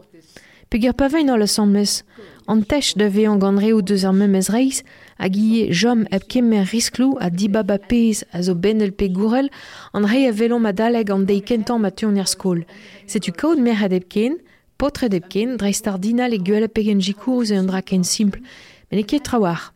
Peger 0.73 0.95
pa 0.97 1.09
vein 1.13 1.29
ol 1.29 1.45
mes, 1.69 2.03
an 2.49 2.63
tech 2.63 2.95
da 2.97 3.09
ve 3.09 3.27
an 3.29 3.39
ganre 3.39 3.73
ou 3.75 3.83
deus 3.83 4.05
ar 4.05 4.13
memez 4.13 4.49
reiz, 4.49 4.83
hag 5.19 5.37
ie 5.37 5.69
jom 5.71 6.07
eb 6.11 6.25
kemen 6.29 6.65
risklou 6.65 7.19
a 7.21 7.29
dibaba 7.29 7.77
pez 7.79 8.25
a 8.33 8.43
zo 8.43 8.55
benel 8.55 8.93
pe 8.93 9.09
gourel, 9.09 9.51
an 9.93 10.05
rei 10.09 10.27
a 10.29 10.33
velon 10.33 10.63
ma 10.63 10.73
daleg 10.73 11.11
an 11.11 11.27
dei 11.29 11.41
kentan 11.41 11.83
ma 11.83 11.91
tuon 11.91 12.17
er 12.17 12.27
skol. 12.27 12.65
Setu 13.07 13.33
kaout 13.33 13.61
merhet 13.61 13.93
eb 13.93 14.09
ken, 14.09 14.41
potre 14.83 15.07
deb 15.13 15.29
ken, 15.31 15.55
dreist 15.61 15.87
ar 15.87 16.01
dinal 16.03 16.35
e 16.35 16.41
guel 16.43 16.67
a 16.67 16.69
pegen 16.69 16.99
jikourz 17.07 17.53
e 17.53 17.59
an 17.61 17.69
dra 17.71 17.81
ken 17.87 18.03
simple. 18.03 18.43
Men 18.91 18.99
e 18.99 19.05
ket 19.07 19.23
trawar. 19.29 19.71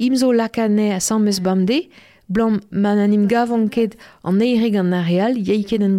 Imzo 0.00 0.30
lakane 0.32 0.94
a 0.96 1.00
sammes 1.00 1.42
bamde, 1.44 1.82
blam 2.32 2.62
man 2.70 3.02
anim 3.04 3.26
gavon 3.28 3.68
ket 3.68 3.98
an 4.24 4.40
areal, 4.40 5.36
yeiket 5.36 5.82
en. 5.82 5.98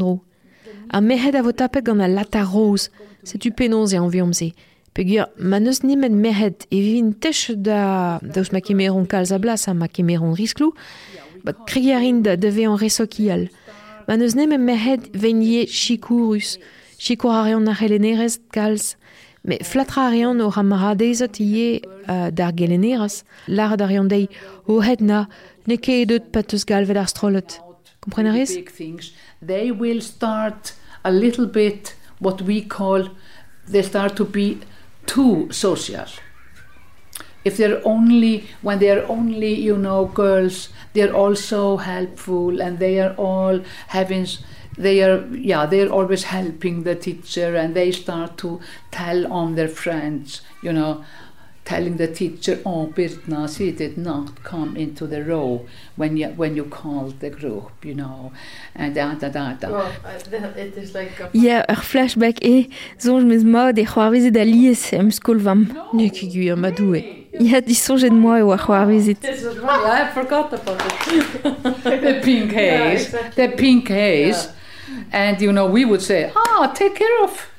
A 0.90 1.02
mehet 1.02 1.36
a 1.36 1.44
vo 1.44 1.52
gant 1.52 2.02
a 2.02 2.08
lata 2.08 2.44
roz, 2.44 2.90
setu 3.24 3.52
penons 3.52 3.94
e 3.94 3.98
an 3.98 4.10
viomze. 4.10 4.54
Pegur, 4.96 5.28
ma 5.38 5.60
neus 5.60 5.84
nimet 5.84 6.12
mehet 6.12 6.66
e 6.72 6.82
vin 6.82 7.14
tech 7.14 7.52
da 7.56 8.18
daoust 8.24 8.54
ma 8.54 8.60
kemeron 8.60 9.06
a 9.06 9.74
ma 9.74 9.88
kemeron 9.88 10.34
risklou, 10.34 10.74
ba 11.44 11.54
kriarin 11.54 12.24
da 12.24 12.36
da 12.36 12.50
ve 12.50 12.66
an 12.66 12.78
resokial. 12.78 13.50
Ma 14.08 14.18
neus 14.18 14.34
mehet 14.34 15.14
vein 15.14 15.42
ye 15.44 15.68
chikourus, 15.68 16.58
me 19.44 19.58
o 20.42 20.52
ie 21.40 21.82
uh, 22.08 22.30
d'ar 22.32 22.52
dei 24.08 24.28
o 24.68 24.80
het 24.82 25.02
na 25.02 25.28
ne 25.68 25.78
ar 26.76 26.86
big 28.56 28.70
things, 28.70 29.14
they 29.42 29.72
will 29.72 30.02
start 30.02 30.74
a 31.04 31.12
little 31.12 31.46
bit 31.46 31.96
what 32.20 32.42
we 32.42 32.62
call 32.62 33.10
they 33.68 33.84
start 33.84 34.16
to 34.16 34.26
be 34.26 34.60
too 35.06 35.48
social. 35.52 36.08
If 37.46 37.56
they're 37.58 37.82
only 37.86 38.44
when 38.62 38.80
they 38.80 38.90
are 38.90 39.06
only 39.08 39.54
you 39.54 39.78
know 39.78 40.06
girls, 40.06 40.70
they're 40.94 41.14
also 41.14 41.78
helpful 41.78 42.62
and 42.62 42.80
they 42.80 43.00
are 43.00 43.14
all 43.18 43.62
having 43.88 44.28
they 44.78 45.02
are 45.04 45.26
yeah 45.32 45.66
they're 45.66 45.90
always 45.90 46.24
helping 46.24 46.84
the 46.84 46.96
teacher 46.96 47.56
and 47.56 47.76
they 47.76 47.92
start 47.92 48.38
to 48.38 48.60
tell 48.92 49.32
on 49.32 49.56
their 49.56 49.68
friends 49.68 50.42
you 50.62 50.72
know 50.72 51.04
telling 51.68 51.98
the 51.98 52.08
teacher 52.08 52.60
oh 52.66 52.88
Birna 52.96 53.42
she 53.54 53.72
did 53.72 53.98
not 53.98 54.42
come 54.44 54.78
into 54.78 55.06
the 55.06 55.22
row 55.24 55.66
when 55.98 56.16
you 56.16 56.28
when 56.42 56.56
you 56.56 56.64
called 56.64 57.20
the 57.20 57.30
group 57.30 57.84
you 57.84 57.94
know 57.94 58.32
and 58.74 58.96
da 58.96 59.08
da 59.16 59.28
da 59.28 59.46
da 59.62 59.68
uh, 59.68 59.92
it 60.56 60.78
is 60.78 60.94
like 60.96 61.20
a 61.20 61.30
Ya 61.34 61.58
ur 61.74 61.82
flashback 61.92 62.40
e, 62.42 62.70
zonj 63.06 63.28
meus 63.32 63.44
mod 63.44 63.78
e 63.84 63.86
c'hoarvezet 63.92 64.40
a 64.44 64.46
lies 64.46 64.84
em 64.94 65.12
skol 65.12 65.44
vam. 65.48 65.68
Ne 65.94 66.10
ki 66.10 66.30
gwir 66.34 66.56
ma 66.64 66.72
doue. 66.80 67.02
Ya 67.50 67.60
disonjet 67.60 68.16
moi 68.24 68.42
o 68.42 68.52
ar 68.56 68.64
c'hoarvezet. 68.66 69.28
I 69.28 70.08
forgot 70.18 70.54
about 70.54 70.82
it. 70.88 71.44
the 72.06 72.14
pink 72.24 72.52
haze, 72.54 73.12
the 73.36 73.50
pink 73.60 73.90
haze. 73.90 74.48
And 75.12 75.42
you 75.42 75.52
know, 75.52 75.66
we 75.66 75.86
would 75.86 76.02
say, 76.02 76.32
ah, 76.36 76.72
take 76.76 76.96
care 76.96 77.24
of, 77.24 77.50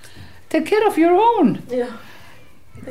take 0.48 0.66
care 0.66 0.86
of 0.86 0.96
your 0.98 1.14
own. 1.14 1.62
Yeah. 1.68 1.92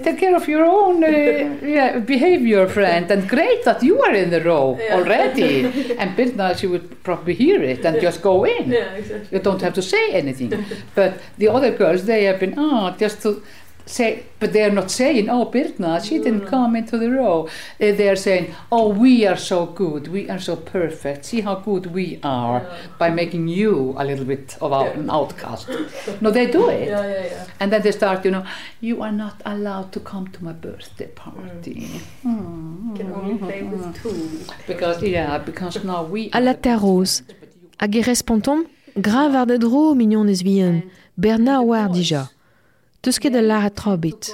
Take 0.04 0.20
care 0.20 0.36
of 0.36 0.48
your 0.48 0.64
own 0.66 1.04
uh, 1.04 1.08
yeah, 1.66 2.00
behavior, 2.00 2.68
friend, 2.68 3.10
and 3.10 3.28
great 3.28 3.64
that 3.64 3.82
you 3.82 4.00
are 4.02 4.14
in 4.14 4.30
the 4.30 4.42
row 4.42 4.78
Yeah. 4.80 4.96
already. 4.96 5.66
and 6.00 6.16
Birna, 6.16 6.56
she 6.58 6.68
would 6.68 7.02
probably 7.04 7.34
hear 7.34 7.64
it 7.64 7.84
and 7.86 8.00
just 8.02 8.22
go 8.22 8.44
in. 8.44 8.70
Yeah, 8.72 8.94
exactly. 8.94 9.30
You 9.38 9.40
don't 9.44 9.62
have 9.62 9.74
to 9.74 9.82
say 9.82 10.12
anything. 10.12 10.66
but 10.94 11.20
the 11.38 11.48
other 11.48 11.72
girls, 11.76 12.04
they 12.06 12.26
have 12.26 12.40
been, 12.40 12.54
oh, 12.58 12.96
just 13.00 13.22
to 13.24 13.42
say, 13.90 14.26
but 14.40 14.54
they 14.54 14.64
are 14.64 14.72
not 14.72 14.92
saying, 14.92 15.30
oh, 15.30 15.46
Birna, 15.46 16.04
she 16.04 16.18
didn't 16.20 16.46
come 16.48 16.76
into 16.76 16.98
the 16.98 17.10
row. 17.10 17.48
Uh, 17.48 17.92
they 17.92 18.10
are 18.10 18.16
saying, 18.16 18.54
oh, 18.72 18.90
we 18.90 19.26
are 19.26 19.38
so 19.38 19.66
good, 19.66 20.08
we 20.10 20.30
are 20.30 20.40
so 20.40 20.56
perfect. 20.56 21.26
See 21.26 21.42
how 21.42 21.56
good 21.56 21.88
we 21.88 22.20
are 22.24 22.66
by 23.00 23.10
making 23.10 23.48
you 23.48 23.96
a 23.98 24.04
little 24.06 24.26
bit 24.26 24.58
of 24.62 24.72
our, 24.74 24.90
an 24.90 25.10
outcast. 25.10 25.70
no, 26.22 26.32
they 26.32 26.46
do 26.52 26.70
it. 26.70 26.88
Yeah, 26.88 27.08
yeah, 27.08 27.26
yeah. 27.26 27.48
And 27.60 27.72
then 27.72 27.82
they 27.82 27.92
start, 27.92 28.26
you 28.26 28.32
know, 28.32 28.46
you 28.82 29.02
are 29.02 29.12
not 29.12 29.42
allowed 29.46 29.92
to 29.94 30.00
come 30.00 30.28
to 30.30 30.44
my 30.44 30.54
birthday 30.54 31.08
party. 31.08 32.02
Can 32.22 33.12
only 33.16 33.38
play 33.38 33.64
with 33.64 34.02
two. 34.02 34.46
Because, 34.68 35.02
yeah, 35.02 35.38
because 35.38 35.84
now 35.84 36.04
we 36.04 36.30
À 36.32 36.42
la 36.42 36.54
terre 36.54 36.80
rose. 36.80 37.24
Hag 37.80 37.96
e 37.96 38.02
respontom, 38.02 38.66
grav 38.96 39.36
ar 39.36 39.46
de 39.46 39.58
dro 39.58 39.94
mignon 39.94 40.28
ez 40.28 40.42
vien, 40.42 40.84
Berna 41.16 41.62
war 41.62 41.90
dija. 41.90 42.30
Deus 43.04 43.20
ket 43.20 43.36
al 43.36 43.48
lara 43.48 43.70
tra 43.70 43.96
bet. 43.98 44.34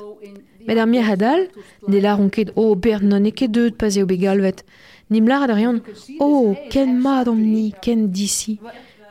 Met 0.67 0.77
ar 0.79 0.87
mir 0.87 1.03
hadal, 1.03 1.47
ne 1.87 1.99
laron 1.99 2.29
ket 2.31 2.53
o 2.55 2.71
oh, 2.71 2.75
bern 2.75 3.09
non 3.11 3.29
ket 3.31 3.51
deud 3.51 3.75
pas 3.77 3.97
eo 3.97 4.07
begalvet. 4.07 4.63
Nim 5.11 5.27
lara 5.27 5.47
da 5.47 5.55
rion, 5.59 5.81
o, 6.19 6.25
oh, 6.25 6.55
ken 6.71 6.95
mad 7.01 7.27
omni, 7.27 7.73
ken 7.83 8.07
disi, 8.15 8.57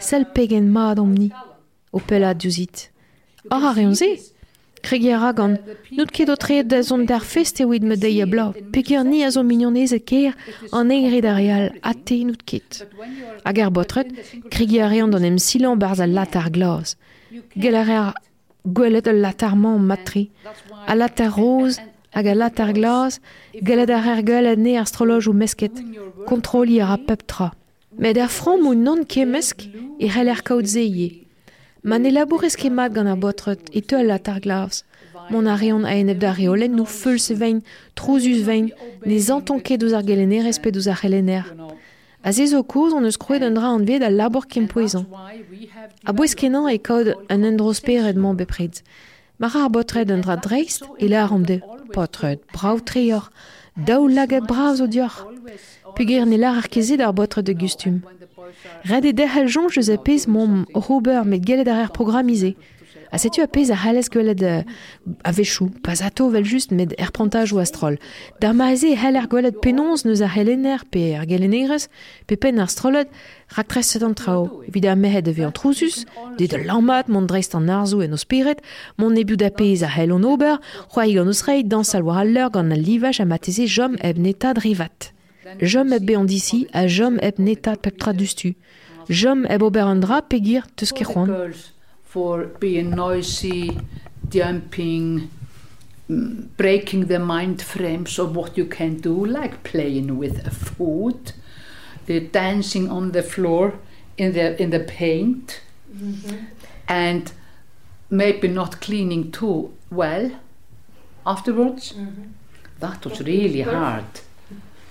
sel 0.01 0.25
pegen 0.35 0.71
mad 0.73 0.99
omni. 0.99 1.29
O 1.93 2.01
pella 2.01 2.33
diouzit. 2.35 2.89
Ar 3.51 3.67
a 3.69 3.73
rion 3.77 3.95
se, 3.95 4.09
kregi 4.83 5.13
ragan, 5.13 5.59
nout 5.93 6.11
ket 6.17 6.33
o 6.33 6.39
treet 6.41 6.71
da 6.73 6.81
zon 6.83 7.05
d'ar 7.07 7.23
fest 7.35 7.61
e 7.61 7.69
oid 7.69 7.85
me 7.85 7.99
deia 8.01 8.27
bla, 8.27 8.49
peger 8.73 9.05
ni 9.05 9.21
a 9.27 9.31
zo 9.31 9.45
mignonez 9.45 9.93
e 9.93 10.01
ker 10.01 10.33
an 10.73 10.91
egre 10.97 11.21
da 11.21 11.37
real, 11.37 11.69
ate 11.93 12.23
nout 12.25 12.43
ket. 12.49 12.83
Hag 13.45 13.61
ar 13.61 13.71
botret, 13.77 14.17
kregi 14.51 14.81
a 14.81 14.89
rion 14.89 15.13
em 15.21 15.39
silan 15.39 15.79
barz 15.79 16.01
al 16.01 16.17
lat 16.17 16.37
ar 16.41 16.51
glas. 16.51 16.97
Gel 17.61 17.77
ar 17.77 18.15
gwelet 18.65 19.09
al 19.09 19.21
latarman 19.21 19.79
matri, 19.79 20.31
a 20.87 20.95
latar 20.95 21.33
roz 21.37 21.79
hag 22.13 22.27
a 22.27 22.35
latar 22.35 22.73
glas, 22.73 23.21
ar 23.55 23.91
ar 23.91 24.23
gwelet 24.23 24.59
ne 24.59 24.77
astrolog 24.79 25.27
ou 25.29 25.35
mesket, 25.35 25.73
kontroli 26.27 26.81
ar 26.81 26.93
a 26.93 26.99
pep 26.99 27.27
tra. 27.27 27.53
Met 27.99 28.19
ar 28.19 28.29
fram 28.29 28.67
ou 28.67 28.75
non 28.75 29.05
kemesk 29.05 29.65
e 29.99 30.09
c'hell 30.09 30.29
ar 30.29 30.43
kaout 30.43 30.67
zeie. 30.67 31.27
Man 31.83 32.07
e 32.07 32.11
labourez 32.11 32.57
ket 32.57 32.73
mat 32.73 32.93
gant 32.93 33.09
ar 33.09 33.17
botret 33.17 33.71
e 33.73 33.81
te 33.81 33.97
al 33.97 34.07
latar 34.07 34.41
glas. 34.41 34.85
Mon 35.31 35.47
a 35.47 35.57
reon 35.57 35.85
a 35.85 35.95
enep 35.97 36.19
da 36.21 36.33
reolen 36.33 36.77
nou 36.77 36.85
feul 36.85 37.19
se 37.19 37.35
vein, 37.35 37.63
trouzus 37.95 38.43
vein, 38.45 38.71
ne 39.07 39.19
zanton 39.19 39.61
ket 39.61 39.83
ouz 39.83 39.95
ar 39.97 40.05
gelener 40.05 40.47
espet 40.47 40.77
ouz 40.77 40.89
ar. 40.89 41.01
A 42.25 42.33
ze 42.33 42.47
zo 42.47 42.63
koz 42.63 42.93
on 42.93 43.05
eus 43.05 43.17
kroet 43.17 43.43
un 43.43 43.55
dra 43.55 43.69
an 43.75 43.85
ved 43.85 44.03
a 44.03 44.11
labor 44.11 44.47
kem 44.47 44.67
poezon. 44.67 45.07
A 46.05 46.13
bouez 46.13 46.35
kenan 46.35 46.69
e 46.69 46.79
kaout 46.79 47.09
un 47.29 47.43
endrosperet 47.45 48.17
man 48.17 48.37
bepred. 48.37 48.83
Mar 49.37 49.57
ar 49.57 49.71
botred 49.71 50.11
un 50.11 50.23
dreist 50.41 50.83
e 50.99 51.09
la 51.09 51.23
ar 51.25 51.39
de 51.43 51.59
potred, 51.91 52.39
brav 52.53 52.79
treor, 52.85 53.31
daou 53.75 54.09
laget 54.09 54.47
brav 54.47 54.77
zo 54.77 54.87
ar 57.07 57.13
botred 57.13 57.47
de 57.47 57.55
gustum. 57.55 58.05
Red 58.83 59.05
e 59.05 59.13
derhel 59.13 59.49
jonj 59.49 59.77
eus 59.77 59.89
e 59.89 59.97
pez 59.97 60.27
mon 60.27 60.65
Robert 60.75 61.27
met 61.27 61.43
gelet 61.45 61.69
ar 61.69 61.83
er 61.83 61.91
programize. 61.91 62.55
A 63.13 63.19
setu 63.19 63.43
a 63.43 63.47
pez 63.47 63.71
a 63.71 63.77
halez 63.77 64.09
gwelet 64.09 64.43
a 65.23 65.33
vechou, 65.33 65.69
pas 65.83 66.01
ato 66.01 66.31
vel 66.31 66.45
just 66.45 66.71
met 66.73 66.95
er 66.99 67.11
prantaj 67.13 67.53
astrol. 67.61 67.99
Dar 68.41 68.55
ma 68.55 68.71
eze 68.73 68.97
hel 68.97 69.17
er 69.17 69.53
penons 69.61 70.07
neus 70.07 70.23
ar 70.23 70.33
helener 70.33 70.81
pe 70.91 71.13
er 71.13 71.27
gelenerez, 71.27 71.91
pe 72.27 72.37
pen 72.37 72.59
ar 72.59 72.71
strolet 72.71 73.11
rak 73.55 73.69
tres 73.69 73.91
set 73.91 74.03
an 74.03 74.15
trao. 74.15 74.63
Ar 74.65 74.97
mehet 74.97 75.29
eve 75.29 75.45
an 75.45 75.53
trousus, 75.53 76.07
de 76.39 76.47
de 76.47 76.65
lammat, 76.65 77.07
mon 77.09 77.27
dreist 77.27 77.55
an 77.55 77.69
arzo 77.69 78.01
en 78.01 78.15
o 78.15 78.17
spiret, 78.17 78.63
mon 78.97 79.11
nebiou 79.11 79.37
da 79.37 79.51
pez 79.51 79.83
a 79.83 79.91
on 80.11 80.25
ober, 80.25 80.59
c'hoai 80.89 81.13
gant 81.13 81.29
eus 81.29 81.43
reit 81.43 81.69
dans 81.69 81.95
al 81.95 82.03
war 82.03 82.21
al 82.21 82.49
gant 82.49 82.73
al 82.73 82.81
livaj 82.81 83.21
a 83.21 83.27
mateze 83.27 83.67
jom 83.67 83.95
eb 84.01 84.17
netad 84.17 84.57
rivat. 84.65 85.13
Jom 85.61 85.93
eb 85.93 86.07
be 86.07 86.17
an 86.17 86.25
disi 86.25 86.67
a 86.73 86.89
jom 86.89 87.19
eb 87.21 87.39
netad 87.39 87.77
pep 87.83 87.99
tradustu. 87.99 88.55
Jom 89.11 89.45
eb 89.45 89.63
ober 89.63 89.85
an 89.85 90.01
dra 90.01 90.23
pegir 90.23 90.65
teus. 90.77 90.93
For 92.13 92.45
being 92.61 92.91
noisy, 92.91 93.81
jumping, 94.29 95.31
mm, 96.11 96.47
breaking 96.59 97.07
the 97.07 97.19
mind 97.19 97.63
frames 97.63 98.19
of 98.19 98.37
what 98.37 98.59
you 98.59 98.67
can 98.67 98.99
do, 98.99 99.25
like 99.25 99.63
playing 99.63 100.19
with 100.19 100.37
food, 100.53 101.33
the 102.05 102.19
uh, 102.19 102.29
dancing 102.31 102.91
on 102.91 103.13
the 103.13 103.23
floor 103.23 103.79
in 104.19 104.35
the 104.35 104.63
in 104.63 104.69
the 104.69 104.81
paint, 104.81 105.63
and 106.87 107.33
maybe 108.11 108.47
not 108.47 108.83
cleaning 108.83 109.33
too 109.33 109.73
well 109.91 110.31
afterwards. 111.25 111.95
That 112.81 113.07
was 113.07 113.21
really 113.21 113.63
hard. 113.63 114.21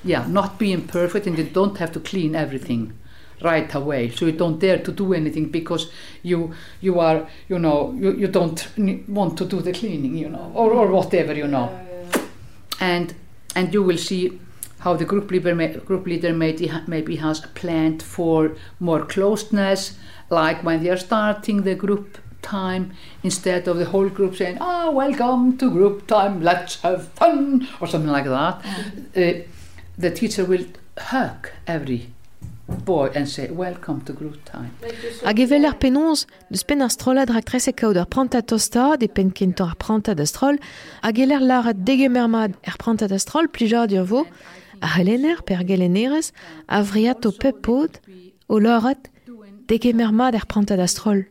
Yeah, 0.03 0.25
not 0.27 0.57
being 0.57 0.87
perfect, 0.87 1.27
and 1.27 1.37
you 1.37 1.43
don't 1.43 1.77
have 1.77 1.91
to 1.91 1.99
clean 1.99 2.35
everything 2.35 2.93
right 3.43 3.73
away. 3.73 4.09
So 4.09 4.25
you 4.25 4.33
don't 4.33 4.59
dare 4.59 4.79
to 4.79 4.91
do 4.91 5.13
anything 5.13 5.49
because 5.49 5.91
you 6.23 6.53
you 6.81 6.99
are 6.99 7.27
you 7.47 7.59
know 7.59 7.93
you, 7.93 8.13
you 8.13 8.27
don't 8.27 8.67
want 9.07 9.37
to 9.37 9.45
do 9.45 9.61
the 9.61 9.73
cleaning 9.73 10.15
you 10.17 10.29
know 10.29 10.51
or, 10.53 10.71
or 10.71 10.91
whatever 10.91 11.33
you 11.33 11.47
know. 11.47 11.69
And 12.79 13.13
and 13.55 13.73
you 13.73 13.83
will 13.83 13.97
see 13.97 14.39
how 14.79 14.95
the 14.95 15.05
group 15.05 15.29
leader 15.29 15.53
may, 15.53 15.67
group 15.67 16.07
leader 16.07 16.33
maybe, 16.33 16.71
maybe 16.87 17.17
has 17.17 17.41
planned 17.53 18.01
for 18.01 18.55
more 18.79 19.05
closeness 19.05 19.95
like 20.31 20.63
when 20.63 20.83
they 20.83 20.89
are 20.89 20.97
starting 20.97 21.61
the 21.61 21.75
group 21.75 22.17
time 22.41 22.91
instead 23.21 23.67
of 23.67 23.77
the 23.77 23.85
whole 23.85 24.09
group 24.09 24.35
saying 24.35 24.57
oh 24.59 24.89
welcome 24.89 25.55
to 25.57 25.69
group 25.69 26.07
time 26.07 26.41
let's 26.41 26.81
have 26.81 27.07
fun 27.09 27.67
or 27.79 27.87
something 27.87 28.11
like 28.11 28.25
that. 28.25 28.65
Uh, 29.15 29.45
the 29.97 30.09
teacher 30.09 30.43
will 30.45 30.65
hug 30.97 31.49
every 31.67 32.09
boy 32.85 33.11
and 33.15 33.27
say, 33.27 33.49
welcome 33.49 34.01
to 34.01 34.13
group 34.13 34.43
Time. 34.45 34.71
Hag 35.23 35.39
evel 35.39 35.65
ar 35.65 35.77
penonz, 35.79 36.25
deus 36.49 36.63
pen 36.63 36.81
ar 36.81 36.91
strola 36.93 37.25
drak 37.29 37.45
tres 37.49 37.69
kaout 37.75 37.97
ar 37.97 38.07
pranta 38.07 38.41
tosta, 38.41 38.97
de 38.97 39.07
pen 39.07 39.31
kentan 39.31 39.69
ar 39.71 39.77
pranta 39.77 40.15
da 40.15 40.25
strol, 40.25 40.59
hag 41.03 41.17
l'ar 41.17 41.41
laret 41.41 41.83
degemermad 41.87 42.55
ar 42.67 42.77
pranta 42.81 43.07
da 43.07 43.19
strol, 43.19 43.47
plijar 43.47 43.87
dur 43.87 44.05
vo, 44.05 44.25
ar 44.81 44.95
helener 44.97 45.43
per 45.45 45.63
gelenerez, 45.67 46.31
avriat 46.67 47.25
o 47.25 47.31
pepod, 47.31 47.99
o 48.47 48.59
lorat, 48.59 49.07
laret 49.07 49.11
degemermad 49.71 50.35
ar 50.35 50.45
pranta 50.47 50.75
da 50.77 50.87
strol. 50.87 51.23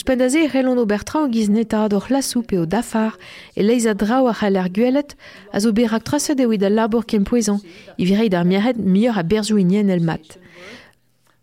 Ouspendaze 0.00 0.38
e 0.46 0.48
c'hellon 0.48 0.78
o 0.78 0.86
Bertra 0.86 1.20
o 1.20 1.28
gizneta 1.28 1.86
d'or 1.86 2.06
lasou 2.08 2.42
pe 2.42 2.56
o 2.56 2.64
dafar 2.64 3.18
e 3.54 3.62
leiz 3.62 3.84
a 3.86 3.92
draou 3.92 4.28
a 4.28 4.32
c'hall 4.32 4.56
ar 4.56 4.70
gwelet 4.72 5.14
a 5.52 5.60
zo 5.60 5.72
berak 5.76 6.04
traset 6.08 6.40
e 6.40 6.46
oed 6.46 6.64
al 6.64 6.72
labor 6.72 7.04
kempoezan 7.04 7.60
i 8.00 8.06
virei 8.08 8.30
d'ar 8.32 8.46
miaret 8.46 8.78
mieur 8.80 9.18
a 9.18 9.22
berzou 9.22 9.58
inien 9.58 9.90
el 9.90 10.00
mat. 10.00 10.38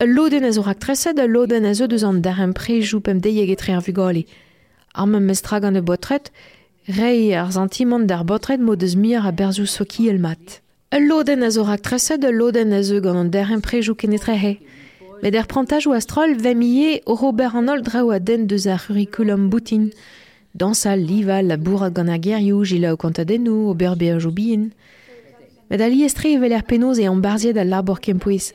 Loden 0.02 0.44
a 0.44 0.52
zo 0.52 0.64
rak 0.64 0.80
traset 0.80 1.20
a 1.20 1.28
loden 1.28 1.70
a 1.70 1.74
zo 1.76 1.86
deus 1.86 2.04
an 2.04 2.18
dar 2.26 2.42
un 2.42 2.54
prejou 2.58 3.00
pem 3.00 3.20
deieg 3.22 3.52
etre 3.54 3.76
ar 3.78 3.84
vugale. 3.86 4.26
Ar 4.96 5.06
mem 5.06 5.30
mestrag 5.30 5.64
an 5.64 5.78
e 5.78 5.82
botret, 5.82 6.32
rei 6.98 7.36
ar 7.38 7.52
zantimant 7.52 8.08
d'ar 8.10 8.26
botret 8.26 8.60
mo 8.60 8.74
deus 8.76 8.96
mieur 8.96 9.28
a 9.28 9.32
berzou 9.32 9.68
soki 9.68 10.10
el 10.10 10.18
mat. 10.18 10.62
Loden 10.92 11.44
a 11.44 11.52
zo 11.52 11.62
rak 11.64 11.86
traset 11.86 12.26
a 12.26 12.32
loden 12.32 12.74
a 12.74 12.82
zo 12.82 12.98
gant 13.06 13.22
an 13.22 13.30
dar 13.30 13.54
un 13.54 13.62
prejou 13.62 13.94
kenetre 13.94 14.34
he. 14.34 14.58
Met 15.24 15.34
er 15.34 15.48
prantaj 15.50 15.88
ou 15.88 15.96
astrol 15.98 16.36
vemiye 16.38 17.02
o 17.10 17.16
Robert 17.18 17.56
an 17.58 17.72
ol 17.74 17.82
drao 17.86 18.12
a 18.14 18.20
den 18.20 18.46
deus 18.48 18.68
ar 18.68 18.84
boutin. 19.50 19.92
Dansal, 20.54 21.00
lival, 21.00 21.48
la 21.48 21.58
bourra 21.58 21.90
gant 21.90 22.10
ar 22.10 22.20
gerioù, 22.20 22.64
jila 22.66 22.94
o 22.94 22.98
kantadennou, 22.98 23.70
o 23.70 23.74
berbe 23.74 24.10
a 24.12 24.20
jobien. 24.20 24.72
Met 25.70 25.82
ali 25.82 26.04
estre 26.04 26.30
e 26.34 26.38
vel 26.38 26.54
er 26.54 26.64
penoz 26.64 27.00
e 27.00 27.06
an 27.06 27.22
barziet 27.22 27.58
a 27.58 27.64
labor 27.64 28.00
kempoiz. 28.00 28.54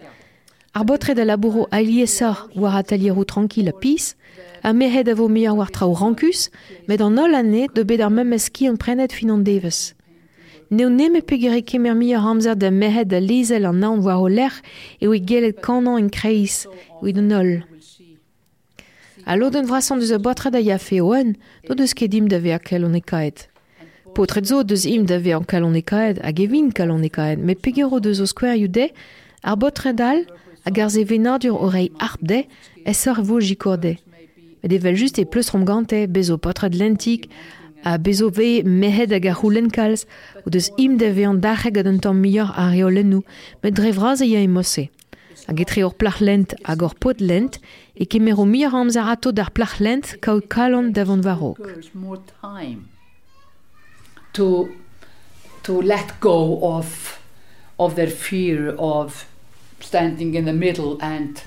Ar 0.75 0.85
botre 0.85 1.15
da 1.15 1.25
labouro 1.25 1.67
a 1.71 1.83
liesar 1.83 2.49
war 2.57 2.77
atalierou 2.77 3.25
tranquil 3.25 3.69
a 3.69 3.73
pis, 3.73 4.17
a 4.63 4.73
mehet 4.73 5.09
a 5.09 5.15
vo 5.15 5.29
miar 5.29 5.55
war 5.55 5.71
trao 5.71 5.95
rankus, 5.95 6.51
met 6.89 7.01
an 7.01 7.19
ol 7.19 7.35
ane 7.35 7.69
de 7.75 7.85
bet 7.85 8.01
ar 8.01 8.11
mem 8.11 8.33
eski 8.33 8.69
an 8.69 8.79
prenet 8.79 9.13
fin. 9.13 9.31
Neo 10.73 10.89
neme 10.89 11.21
pegere 11.21 11.61
kemer 11.61 11.93
mi 11.93 12.15
ar 12.17 12.25
amzer 12.25 12.57
da 12.57 12.71
mehet 12.71 13.11
da 13.11 13.19
lezel 13.21 13.67
an 13.69 13.81
naon 13.83 14.01
war 14.01 14.23
o 14.25 14.29
ler 14.29 14.55
e 15.03 15.07
oe 15.07 15.19
gelet 15.21 15.59
kanan 15.61 15.99
en 16.01 16.09
kreiz, 16.09 16.65
oe 17.03 17.13
d'un 17.13 17.33
ol. 17.37 17.51
A 19.29 19.37
loden 19.37 19.69
vrasan 19.69 20.01
deus 20.01 20.15
a 20.17 20.19
botre 20.19 20.49
da 20.49 20.63
yafe 20.65 21.03
oen, 21.05 21.35
do 21.69 21.77
deus 21.77 21.93
ket 21.93 22.17
im 22.17 22.31
da 22.33 22.39
ve 22.41 22.55
a 22.57 22.59
kalon 22.59 22.97
e 22.97 23.03
kaet. 23.05 23.51
Potret 24.17 24.49
zo 24.49 24.63
deus 24.65 24.87
im 24.89 25.05
da 25.05 25.19
ve 25.21 25.37
an 25.37 25.45
kalon 25.45 25.77
e 25.77 25.83
kaet, 25.85 26.25
hag 26.25 26.41
evin 26.41 26.73
kalon 26.73 27.05
e 27.05 27.13
kaet, 27.13 27.37
me 27.37 27.53
pegero 27.53 28.01
deus 28.01 28.25
o 28.25 28.27
skwer 28.33 28.57
you 28.57 28.73
de, 28.73 28.89
ar 29.45 29.61
botre 29.61 29.93
dal, 29.93 30.25
hag 30.65 30.81
ar 30.81 30.89
ze 30.89 31.05
venadur 31.05 31.53
orei 31.53 31.91
arpde 32.01 32.47
e 32.81 32.97
sor 32.97 33.21
vo 33.21 33.45
jikorde. 33.45 33.99
Met 34.63 34.73
evel 34.73 34.97
just 34.97 35.21
e 35.21 35.27
plus 35.29 35.53
romgante 35.53 36.07
bezo 36.09 36.41
potred 36.41 36.73
lentik 36.81 37.29
a 37.85 37.99
bezo 37.99 38.31
ve 38.31 38.63
mehed 38.63 39.13
hag 39.13 39.27
ar 39.27 39.37
c'houlenn 39.41 39.71
kalz, 39.71 40.07
o 40.47 40.51
deus 40.51 40.71
im 40.79 40.99
da 40.99 41.11
vean 41.13 41.41
dac'heg 41.41 41.79
ad 41.79 41.87
un 41.91 41.99
tamm 41.99 42.23
mioc'h 42.23 42.55
a 42.57 42.71
reolennou, 42.71 43.23
met 43.63 43.75
dre 43.75 43.93
vraz 43.93 44.23
a 44.23 44.27
ya 44.27 44.41
emose. 44.41 44.89
Hag 45.49 45.61
etre 45.61 45.83
ur 45.83 45.95
plach 45.99 46.21
lent 46.21 46.55
hag 46.65 46.83
ur 46.83 46.95
pot 46.95 47.21
lent, 47.21 47.59
e 47.95 48.07
kemer 48.07 48.39
o 48.39 48.47
miyor 48.47 48.75
amzer 48.75 49.11
ato 49.15 49.33
d'ar 49.33 49.51
plach 49.51 49.81
lent 49.81 50.17
kaout 50.23 50.49
kalon 50.49 50.93
davant 50.93 51.25
varok. 51.27 51.59
To, 54.33 54.73
to 55.63 55.83
let 55.83 56.21
go 56.21 56.61
of, 56.63 57.21
of 57.79 57.97
their 57.97 58.09
fear 58.09 58.75
of 58.79 59.27
standing 59.81 60.35
in 60.35 60.45
the 60.45 60.53
middle 60.53 60.97
and 61.03 61.43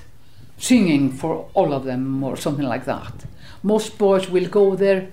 singing 0.58 1.10
for 1.10 1.48
all 1.54 1.72
of 1.72 1.84
them 1.84 2.22
or 2.22 2.36
something 2.36 2.66
like 2.66 2.84
that. 2.84 3.24
Most 3.62 3.98
boys 3.98 4.28
will 4.30 4.48
go 4.48 4.76
there 4.76 5.08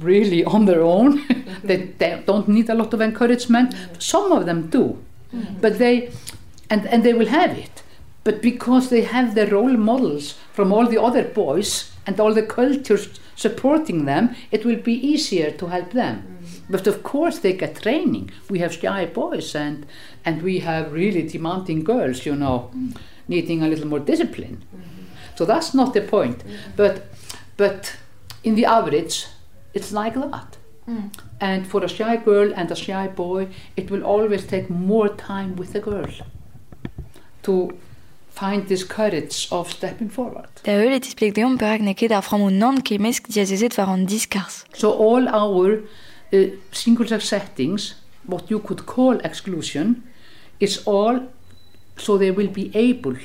really 0.00 0.44
on 0.54 0.66
their 0.66 0.82
own. 0.82 1.20
Mm-hmm. 1.20 1.66
they, 1.66 1.76
they 1.76 2.22
don't 2.26 2.48
need 2.48 2.68
a 2.70 2.74
lot 2.74 2.94
of 2.94 3.00
encouragement. 3.00 3.74
Mm-hmm. 3.74 3.94
Some 3.98 4.32
of 4.32 4.46
them 4.46 4.68
do, 4.68 4.98
mm-hmm. 5.34 5.60
but 5.60 5.78
they 5.78 6.10
and 6.68 6.86
and 6.86 7.04
they 7.04 7.14
will 7.14 7.28
have 7.28 7.56
it. 7.56 7.82
But 8.22 8.42
because 8.42 8.90
they 8.90 9.02
have 9.02 9.34
the 9.34 9.46
role 9.46 9.76
models 9.76 10.34
from 10.52 10.72
all 10.72 10.86
the 10.86 11.02
other 11.02 11.24
boys 11.24 11.90
and 12.06 12.20
all 12.20 12.34
the 12.34 12.42
cultures 12.42 13.08
supporting 13.34 14.04
them, 14.04 14.36
it 14.50 14.64
will 14.66 14.76
be 14.76 14.92
easier 14.92 15.50
to 15.52 15.66
help 15.68 15.92
them. 15.92 16.38
But 16.68 16.86
of 16.86 17.02
course, 17.02 17.38
they 17.38 17.54
get 17.54 17.82
training. 17.82 18.30
We 18.48 18.58
have 18.60 18.74
shy 18.74 19.06
boys 19.06 19.54
and 19.54 19.86
and 20.24 20.42
we 20.42 20.60
have 20.60 20.92
really 20.92 21.22
demanding 21.22 21.82
girls, 21.84 22.26
you 22.26 22.36
know, 22.36 22.70
needing 23.26 23.62
a 23.62 23.68
little 23.68 23.86
more 23.86 24.00
discipline. 24.00 24.62
So 25.36 25.44
that's 25.46 25.72
not 25.74 25.94
the 25.94 26.02
point. 26.02 26.44
But 26.76 27.06
but 27.56 27.96
in 28.44 28.54
the 28.54 28.66
average, 28.66 29.26
it's 29.74 29.92
like 29.92 30.14
that. 30.14 30.56
And 31.40 31.66
for 31.66 31.84
a 31.84 31.88
shy 31.88 32.16
girl 32.16 32.52
and 32.54 32.70
a 32.70 32.76
shy 32.76 33.06
boy, 33.08 33.48
it 33.76 33.90
will 33.90 34.02
always 34.02 34.46
take 34.46 34.68
more 34.68 35.08
time 35.08 35.56
with 35.56 35.72
the 35.72 35.80
girl 35.80 36.10
to 37.42 37.70
find 38.30 38.66
this 38.68 38.84
courage 38.84 39.48
of 39.50 39.70
stepping 39.70 40.08
forward. 40.08 40.48
Da 40.64 40.72
eul 40.80 40.94
et 40.96 41.06
ispleg 41.06 41.34
deom 41.36 41.58
perak 41.58 41.82
ne 41.84 41.94
ket 41.94 42.12
ar 42.12 42.22
framou 42.26 42.50
nan 42.50 42.80
kemesk 42.82 43.28
diazezet 43.28 43.76
war 43.78 43.88
an 43.94 44.06
diskars. 44.06 44.64
So 44.74 44.92
all 44.92 45.28
our 45.28 45.82
uh, 46.32 46.46
single 46.72 47.06
sex 47.06 47.28
settings, 47.28 47.94
what 48.26 48.50
you 48.50 48.58
could 48.58 48.86
call 48.86 49.20
exclusion, 49.20 50.02
is 50.58 50.82
all 50.86 51.20
so 51.96 52.18
they 52.18 52.30
will 52.30 52.48
be 52.48 52.70
able 52.74 53.16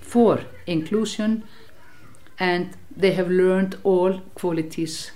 for 0.00 0.40
inclusion 0.66 1.42
and 2.38 2.76
they 2.96 3.12
have 3.12 3.30
learned 3.30 3.76
all 3.84 4.20
qualities 4.34 5.12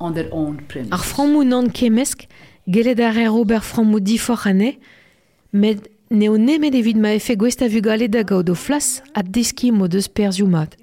on 0.00 0.12
their 0.12 0.28
own 0.32 0.58
premise. 0.68 0.92
Ar 0.92 1.04
framou 1.04 1.44
nan 1.44 1.70
kemesk, 1.74 2.26
gelet 2.68 3.00
ar 3.00 3.16
ero 3.18 3.44
ber 3.44 3.62
frammoù 3.64 4.00
difor 4.00 4.46
ane, 4.48 4.76
med 5.52 5.88
neo 6.10 6.36
nemet 6.38 6.74
evit 6.74 6.96
ma 6.96 7.14
efe 7.16 7.36
gwest 7.36 7.62
a 7.62 7.68
gale 7.68 8.08
da 8.08 8.22
gaud 8.22 8.50
o 8.50 8.54
flas 8.54 9.02
a 9.14 9.22
deski 9.22 9.72
mo 9.72 9.88
deus 9.88 10.08
perzioù 10.08 10.48
mat. 10.48 10.76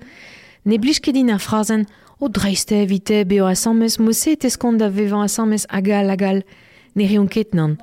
Ne 0.66 0.78
blij 0.78 1.00
ket 1.02 1.14
din 1.14 1.32
ar 1.32 1.40
frazen, 1.40 1.86
o 2.20 2.28
dreiste 2.28 2.76
evite 2.76 3.26
beo 3.26 3.46
a 3.46 3.56
sammes 3.56 4.00
mo 4.00 4.12
se 4.12 4.32
et 4.32 4.46
da 4.78 4.90
vevan 4.90 5.24
a 5.24 5.28
sammes 5.28 5.66
agal 5.70 6.10
agal, 6.10 6.44
ne 6.96 7.08
rion 7.08 7.28
ket 7.28 7.54
nan, 7.54 7.78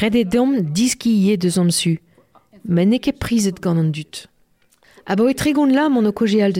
red 0.00 0.14
e 0.14 0.24
dom 0.24 0.60
diski 0.74 1.10
ye 1.10 1.36
deus 1.36 1.56
omsu. 1.56 1.98
Men 2.64 2.90
ne 2.90 2.98
ket 2.98 3.18
prizet 3.18 3.60
gant 3.60 3.78
an 3.78 3.90
dut. 3.92 4.28
A 5.10 5.16
bawe 5.16 5.32
tregont 5.34 5.72
la 5.72 5.88
mon 5.88 6.04
o 6.04 6.12
koje 6.12 6.42
al. 6.44 6.52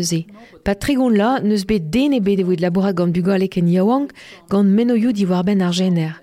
Pa 0.65 0.75
tregont 0.75 1.11
la 1.11 1.39
neus 1.45 1.67
bet 1.67 1.91
den 1.93 2.15
e 2.15 2.21
bet 2.21 2.41
evit 2.41 2.61
labourat 2.61 2.95
gant 2.97 3.13
bugolek 3.13 3.59
en 3.59 3.69
yaouang, 3.69 4.09
gant 4.49 4.65
meno 4.65 4.95
you 4.95 5.13
di 5.13 5.27
war 5.27 5.45
ben 5.45 5.61
ar 5.61 5.73
jener. 5.73 6.17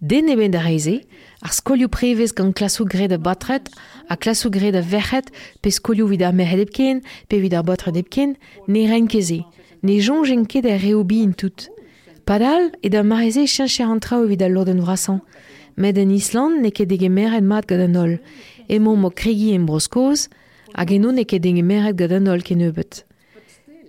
Den 0.00 0.28
e 0.28 0.36
bet 0.36 0.54
ar 0.54 0.62
reize, 0.62 1.00
ar 1.42 1.50
skolioù 1.50 1.88
prevez 1.88 2.30
gant 2.32 2.54
klasou 2.54 2.86
gred 2.86 3.10
a 3.10 3.18
batret, 3.18 3.66
a 4.08 4.16
klasou 4.16 4.50
gred 4.50 4.76
a 4.76 4.82
verchet, 4.82 5.32
pe 5.62 5.70
skolioù 5.70 6.06
vid 6.06 6.22
ar 6.22 6.32
mehed 6.32 6.62
epken, 6.62 7.02
pe 7.28 7.40
vid 7.42 7.54
ar 7.54 7.64
batret 7.66 7.98
epken, 7.98 8.36
ne 8.68 8.86
ren 8.86 9.08
keze, 9.08 9.42
ne 9.82 9.98
jongen 9.98 10.46
ket 10.46 10.70
ar 10.70 10.78
reobi 10.78 11.24
in 11.24 11.34
tout. 11.34 11.66
Padal 12.24 12.70
e 12.82 12.88
da 12.88 13.02
mareze 13.02 13.48
chencher 13.50 13.90
antra 13.90 14.20
o 14.22 14.28
vid 14.30 14.46
al 14.46 14.54
loden 14.54 14.78
vrasan. 14.78 15.20
Med 15.74 15.98
en 15.98 16.14
Island 16.14 16.62
ne 16.62 16.70
ket 16.70 16.86
dege 16.88 17.10
meret 17.10 17.42
mat 17.42 17.66
gant 17.66 17.82
an 17.82 17.98
ol. 17.98 18.18
Mo 18.78 19.10
kregi 19.10 19.56
en 19.58 19.66
broskoz, 19.66 20.28
hag 20.74 20.92
eno 20.92 21.10
ne 21.10 21.24
ket 21.24 21.46
enge 21.46 21.62
meret 21.62 21.96
gant 21.96 22.12
an 22.12 22.28
ol 22.28 22.42
ken 22.42 22.60
eubet. 22.60 23.04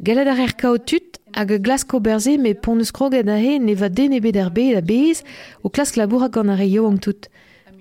Galad 0.04 0.28
ar 0.28 0.39
er 0.39 0.54
kao 0.58 0.78
tut 0.78 1.19
hag 1.34 1.52
a 1.52 1.60
glas 1.60 1.84
koberze 1.84 2.38
me 2.39 2.54
pon 2.54 2.80
eus 2.80 2.91
kroget 2.91 3.28
he 3.28 3.60
ne 3.60 3.76
va 3.76 3.89
den 3.89 4.13
ebet 4.13 4.38
ar 4.38 4.52
bet 4.52 4.78
a 4.78 4.82
bez 4.82 5.24
o 5.63 5.69
klas 5.69 5.95
labourak 5.95 6.34
gant 6.34 6.50
ar 6.50 6.62
eo 6.62 6.88
an 6.88 7.00
tout. 7.00 7.28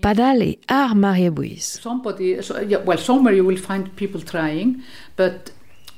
Padal 0.01 0.43
e 0.43 0.59
ar 0.69 0.95
Maria 0.95 1.31
Buiz. 1.31 1.81
Somebody, 1.81 2.43
so, 2.43 2.61
yeah, 2.61 2.79
well, 2.85 2.99
somewhere 2.99 3.33
you 3.33 3.45
will 3.45 3.57
find 3.57 3.95
people 3.97 4.21
trying, 4.21 4.83
but 5.17 5.51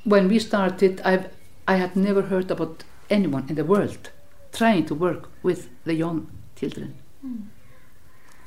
when 0.04 0.28
we 0.28 0.38
started, 0.38 1.00
I've, 1.04 1.28
I 1.66 1.74
had 1.74 1.96
never 1.96 2.22
heard 2.22 2.50
about 2.50 2.84
anyone 3.10 3.46
in 3.48 3.56
the 3.56 3.64
world 3.64 4.10
trying 4.52 4.86
to 4.86 4.94
work 4.94 5.28
with 5.42 5.68
the 5.84 5.94
young 5.94 6.28
children. 6.54 6.94
Mm. 7.26 7.46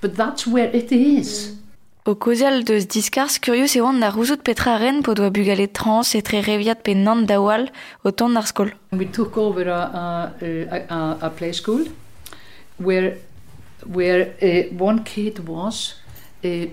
But 0.02 0.15
that's 0.15 0.48
where 0.48 0.69
it 0.69 0.91
is. 0.91 1.30
Mm. 1.30 1.59
O 2.10 2.15
kozial 2.15 2.63
deus 2.65 2.88
diskars 2.89 3.36
kurios 3.38 3.76
e 3.78 3.82
oant 3.86 4.02
da 4.02 4.08
rouzout 4.10 4.41
petra 4.41 4.80
ren 4.82 5.04
po 5.06 5.13
doa 5.13 5.30
bugale 5.30 5.67
trans 5.78 6.15
e 6.17 6.22
tre 6.26 6.39
reviat 6.41 6.82
pe 6.82 6.95
nan 6.98 7.28
da 7.30 7.38
wal 7.38 7.67
o 8.04 8.10
ton 8.10 8.34
d'ar 8.34 8.48
skol. 8.50 8.72
We 8.91 9.06
took 9.06 9.38
over 9.38 9.67
a, 9.69 9.82
a, 10.41 10.80
a, 10.98 11.00
a 11.28 11.30
play 11.30 11.52
school 11.54 11.86
where, 12.78 13.17
where 13.86 14.34
uh, 14.41 14.74
one 14.89 15.04
kid 15.04 15.45
was 15.48 16.02
uh, 16.43 16.65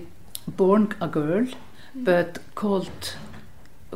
born 0.47 0.89
a 0.99 1.07
girl, 1.07 1.45
but 1.93 2.39
called, 2.55 3.15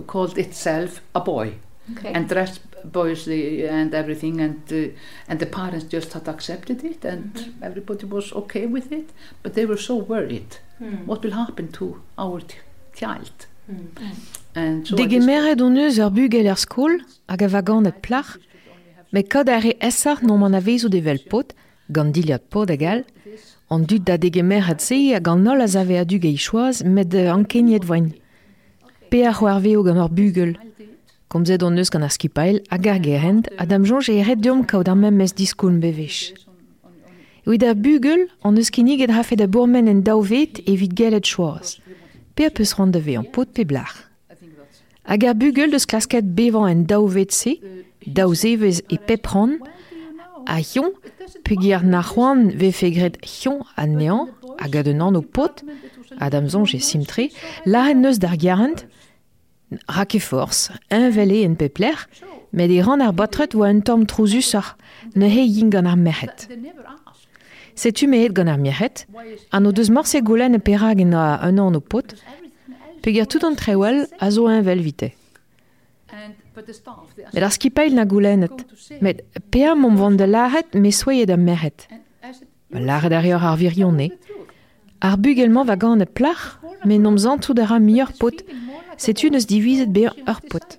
called 0.05 0.37
itself 0.37 1.01
a 1.15 1.21
boy. 1.21 1.53
Okay. 1.97 2.13
and 2.13 2.29
dressed 2.29 2.61
boysly 2.85 3.67
and 3.67 3.95
everything 3.95 4.39
and 4.39 4.61
uh, 4.71 4.93
and 5.27 5.39
the 5.39 5.47
parents 5.47 5.85
just 5.85 6.13
had 6.13 6.27
accepted 6.27 6.83
it 6.85 7.03
and 7.03 7.53
everybody 7.61 8.05
was 8.05 8.31
okay 8.31 8.67
with 8.67 8.91
it 8.91 9.09
but 9.41 9.55
they 9.55 9.65
were 9.65 9.81
so 9.89 9.95
worried 9.95 10.57
Hmm. 10.57 10.70
What 11.05 11.23
will 11.23 11.33
happen 11.33 11.67
to 11.73 12.01
our 12.17 12.41
child? 12.93 13.47
Deg 14.97 15.13
meret 15.23 15.61
on 15.61 15.77
eus 15.77 15.99
ur 16.01 16.09
bugel 16.11 16.49
ar 16.49 16.57
skol 16.59 16.97
hag 17.29 17.43
a 17.45 17.47
vagan 17.47 17.85
et 17.85 18.01
plach, 18.01 18.37
met 19.13 19.29
kod 19.29 19.49
a 19.49 19.59
re 19.61 19.75
esar 19.79 20.23
non 20.25 20.41
man 20.41 20.57
avezo 20.57 20.89
devel 20.89 21.21
pot, 21.29 21.53
gant 21.93 22.11
diliad 22.15 22.49
pot 22.49 22.73
egal, 22.73 23.05
an 23.69 23.85
dut 23.85 24.03
da 24.07 24.17
dege 24.17 24.43
meret 24.43 24.81
se 24.81 24.97
hag 25.13 25.27
an 25.29 25.45
nol 25.45 25.61
a 25.61 25.67
zave 25.67 25.99
a 26.01 26.05
dug 26.05 26.25
eichoaz 26.25 26.83
met 26.83 27.13
an 27.13 27.45
kenyet 27.45 27.85
voin. 27.85 28.11
Pe 29.09 29.23
a 29.23 29.33
c'hoar 29.33 29.61
veo 29.61 29.83
gant 29.83 30.01
ur 30.01 30.09
bugel, 30.09 30.57
komzet 31.29 31.63
on 31.63 31.77
eus 31.77 31.93
gant 31.93 32.03
ar 32.03 32.11
skipail 32.11 32.59
hag 32.71 32.87
ar 32.87 32.99
gerent, 32.99 33.53
adam 33.57 33.85
jonge 33.85 34.17
eret 34.17 34.41
diom 34.41 34.65
kaout 34.65 34.89
ar 34.89 34.97
mem 34.97 35.15
mes 35.15 35.37
diskoun 35.37 35.79
bevech. 35.79 36.33
Evit 37.47 37.63
ar 37.63 37.75
bugel, 37.75 38.27
an 38.43 38.57
eus 38.57 38.69
kinig 38.69 39.01
et 39.01 39.09
rafe 39.09 39.35
da 39.35 39.47
bourmen 39.47 39.87
en 39.89 40.03
daovet 40.05 40.61
evit 40.69 40.93
gelet 40.93 41.25
choaz. 41.25 41.79
Pe 42.35 42.45
a 42.45 42.49
peus 42.53 42.73
rand 42.77 42.93
da 42.93 42.99
ve 42.99 43.17
an 43.17 43.25
pot 43.25 43.49
pe 43.49 43.65
blach. 43.65 43.95
Hag 45.09 45.25
ar 45.25 45.33
bugel 45.33 45.71
deus 45.73 45.87
klasket 45.89 46.35
bevan 46.37 46.69
en 46.69 46.83
daovet 46.85 47.33
se, 47.33 47.57
daozevez 48.05 48.83
e 48.93 48.97
pepran, 48.97 49.57
a 50.45 50.59
hion, 50.61 50.93
pegier 51.43 51.81
nachouan 51.83 52.51
ve 52.53 52.71
fegret 52.71 53.17
hion 53.25 53.65
a 53.75 53.87
nean, 53.87 54.29
hag 54.59 54.77
a 54.77 54.83
denan 54.85 55.17
o 55.17 55.21
pot, 55.21 55.63
adam 56.19 56.45
zonj 56.47 56.75
e 56.77 56.79
simtre, 56.79 57.31
laren 57.65 58.05
neus 58.05 58.19
d'ar 58.19 58.37
e 60.13 60.19
force, 60.19 60.71
un 60.91 61.09
vele 61.09 61.41
en 61.43 61.55
pepler, 61.55 62.07
met 62.53 62.69
e 62.69 62.81
ran 62.85 63.01
ar 63.01 63.13
batret 63.13 63.55
oa 63.55 63.71
un 63.73 63.81
tom 63.81 64.05
trouzusar, 64.05 64.77
ne 65.15 65.25
he 65.25 65.41
yin 65.41 65.69
gant 65.73 65.87
ar 65.87 65.97
merc'het. 65.97 66.47
Setu 67.75 68.07
mehet 68.07 68.33
gant 68.33 68.49
ar 68.49 68.57
merc'het, 68.57 69.05
an 69.51 69.65
o 69.65 69.71
deus 69.71 69.89
morse 69.89 70.19
golen 70.23 70.55
e 70.55 70.59
perag 70.59 71.01
en 71.01 71.13
a 71.13 71.39
un 71.47 71.59
an 71.59 71.75
o 71.75 71.81
pot, 71.81 72.15
pegier 73.01 73.27
tout 73.27 73.43
an 73.43 73.55
trewel 73.55 74.07
a 74.19 74.31
zo 74.31 74.47
un 74.47 74.61
vel 74.61 74.81
vite. 74.81 75.11
Met 77.33 77.43
ar 77.43 77.51
skipail 77.51 77.95
na 77.95 78.05
goulennet, 78.05 78.65
met 79.01 79.23
pea 79.51 79.75
mom 79.75 79.95
vant 79.95 80.17
de 80.17 80.27
laret 80.27 80.75
me 80.75 80.91
soyet 80.91 81.31
am 81.31 81.43
merc'het. 81.47 81.87
Ma 82.71 82.79
laret 82.79 83.13
ar 83.13 83.25
ar 83.31 83.57
virionne. 83.57 84.11
Ar 85.01 85.17
bugelman 85.17 85.65
va 85.65 85.75
gant 85.77 86.01
e 86.01 86.05
plach, 86.05 86.59
me 86.85 86.97
nom 86.97 87.17
zantou 87.17 87.53
da 87.53 87.65
ra 87.65 87.79
miur 87.79 88.11
pot, 88.19 88.43
setu 88.97 89.29
neus 89.29 89.47
divizet 89.47 89.91
be 89.93 90.09
ur 90.09 90.41
pot. 90.51 90.77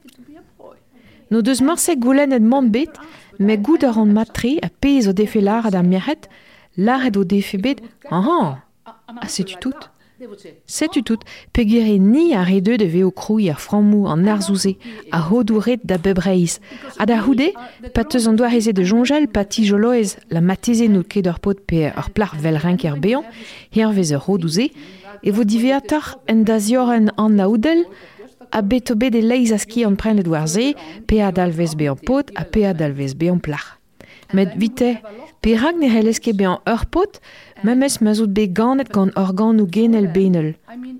No 1.31 1.40
deus 1.40 1.62
morse 1.62 1.96
goulennet 1.96 2.42
man 2.42 2.70
bet, 2.70 2.92
me 3.38 3.57
gout 3.57 3.83
ar 3.85 3.98
an 3.98 4.12
matre 4.12 4.59
a 4.62 4.68
pez 4.68 5.09
o 5.09 5.12
defe 5.12 5.40
laret 5.40 5.74
ar 5.74 5.83
merc'het, 5.83 6.28
laret 6.76 7.16
o 7.16 7.24
defe 7.24 7.58
bet, 7.58 7.82
ah 8.11 8.24
ah, 8.87 8.94
a 9.20 9.28
setu 9.28 9.56
tout. 9.61 9.88
Setu 10.66 11.02
tout, 11.02 11.18
pegere 11.52 11.98
ni 11.98 12.32
a 12.35 12.44
redeu 12.44 12.76
de 12.78 12.87
veo 12.87 13.11
krouier 13.11 13.58
framou 13.58 14.06
an 14.06 14.26
arzouze 14.26 14.76
a 15.11 15.20
hodouret 15.20 15.80
da 15.85 15.98
bebreiz. 15.98 16.61
A 16.98 17.06
da 17.06 17.18
houde, 17.26 17.50
de 18.72 18.85
jongel 18.85 19.26
pa 19.26 19.44
la 20.30 20.40
mateze 20.40 20.87
nou 20.88 21.02
ket 21.02 21.26
ur 21.26 21.40
pot 21.40 21.58
pe 21.58 21.90
ur 21.90 22.11
plar 22.14 22.37
vel 22.38 22.56
renker 22.56 22.96
beon, 23.02 23.24
her 23.74 23.90
vez 23.90 24.12
ur 24.12 24.22
hodouze, 24.28 24.70
vo 25.32 25.42
en 26.28 26.44
a 28.52 28.61
beto 28.62 28.94
bet 28.94 29.14
e 29.16 29.22
leiz 29.24 29.50
a 29.52 29.58
ski 29.58 29.85
an 29.85 29.96
pren 29.96 30.16
le 30.16 30.22
doarze, 30.22 30.74
pe 31.08 31.22
a 31.24 31.32
dalvez 31.32 31.74
be 31.74 31.88
pot, 32.06 32.30
a 32.37 32.44
pe 32.44 32.66
dalvez 32.74 33.14
plar. 33.40 33.81
Met 34.32 34.54
vite, 34.56 34.96
pe 35.40 35.56
rag 35.60 35.76
ne 35.76 35.88
heleske 35.92 36.32
be 36.32 36.46
an 36.48 36.60
ur 36.68 36.86
pot, 36.90 37.20
memes 37.64 37.98
mazout 38.00 38.32
be 38.32 38.46
ganet 38.48 38.92
gant 38.92 39.12
organ 39.16 39.60
ou 39.60 39.68
genel 39.70 40.08
benel, 40.14 40.54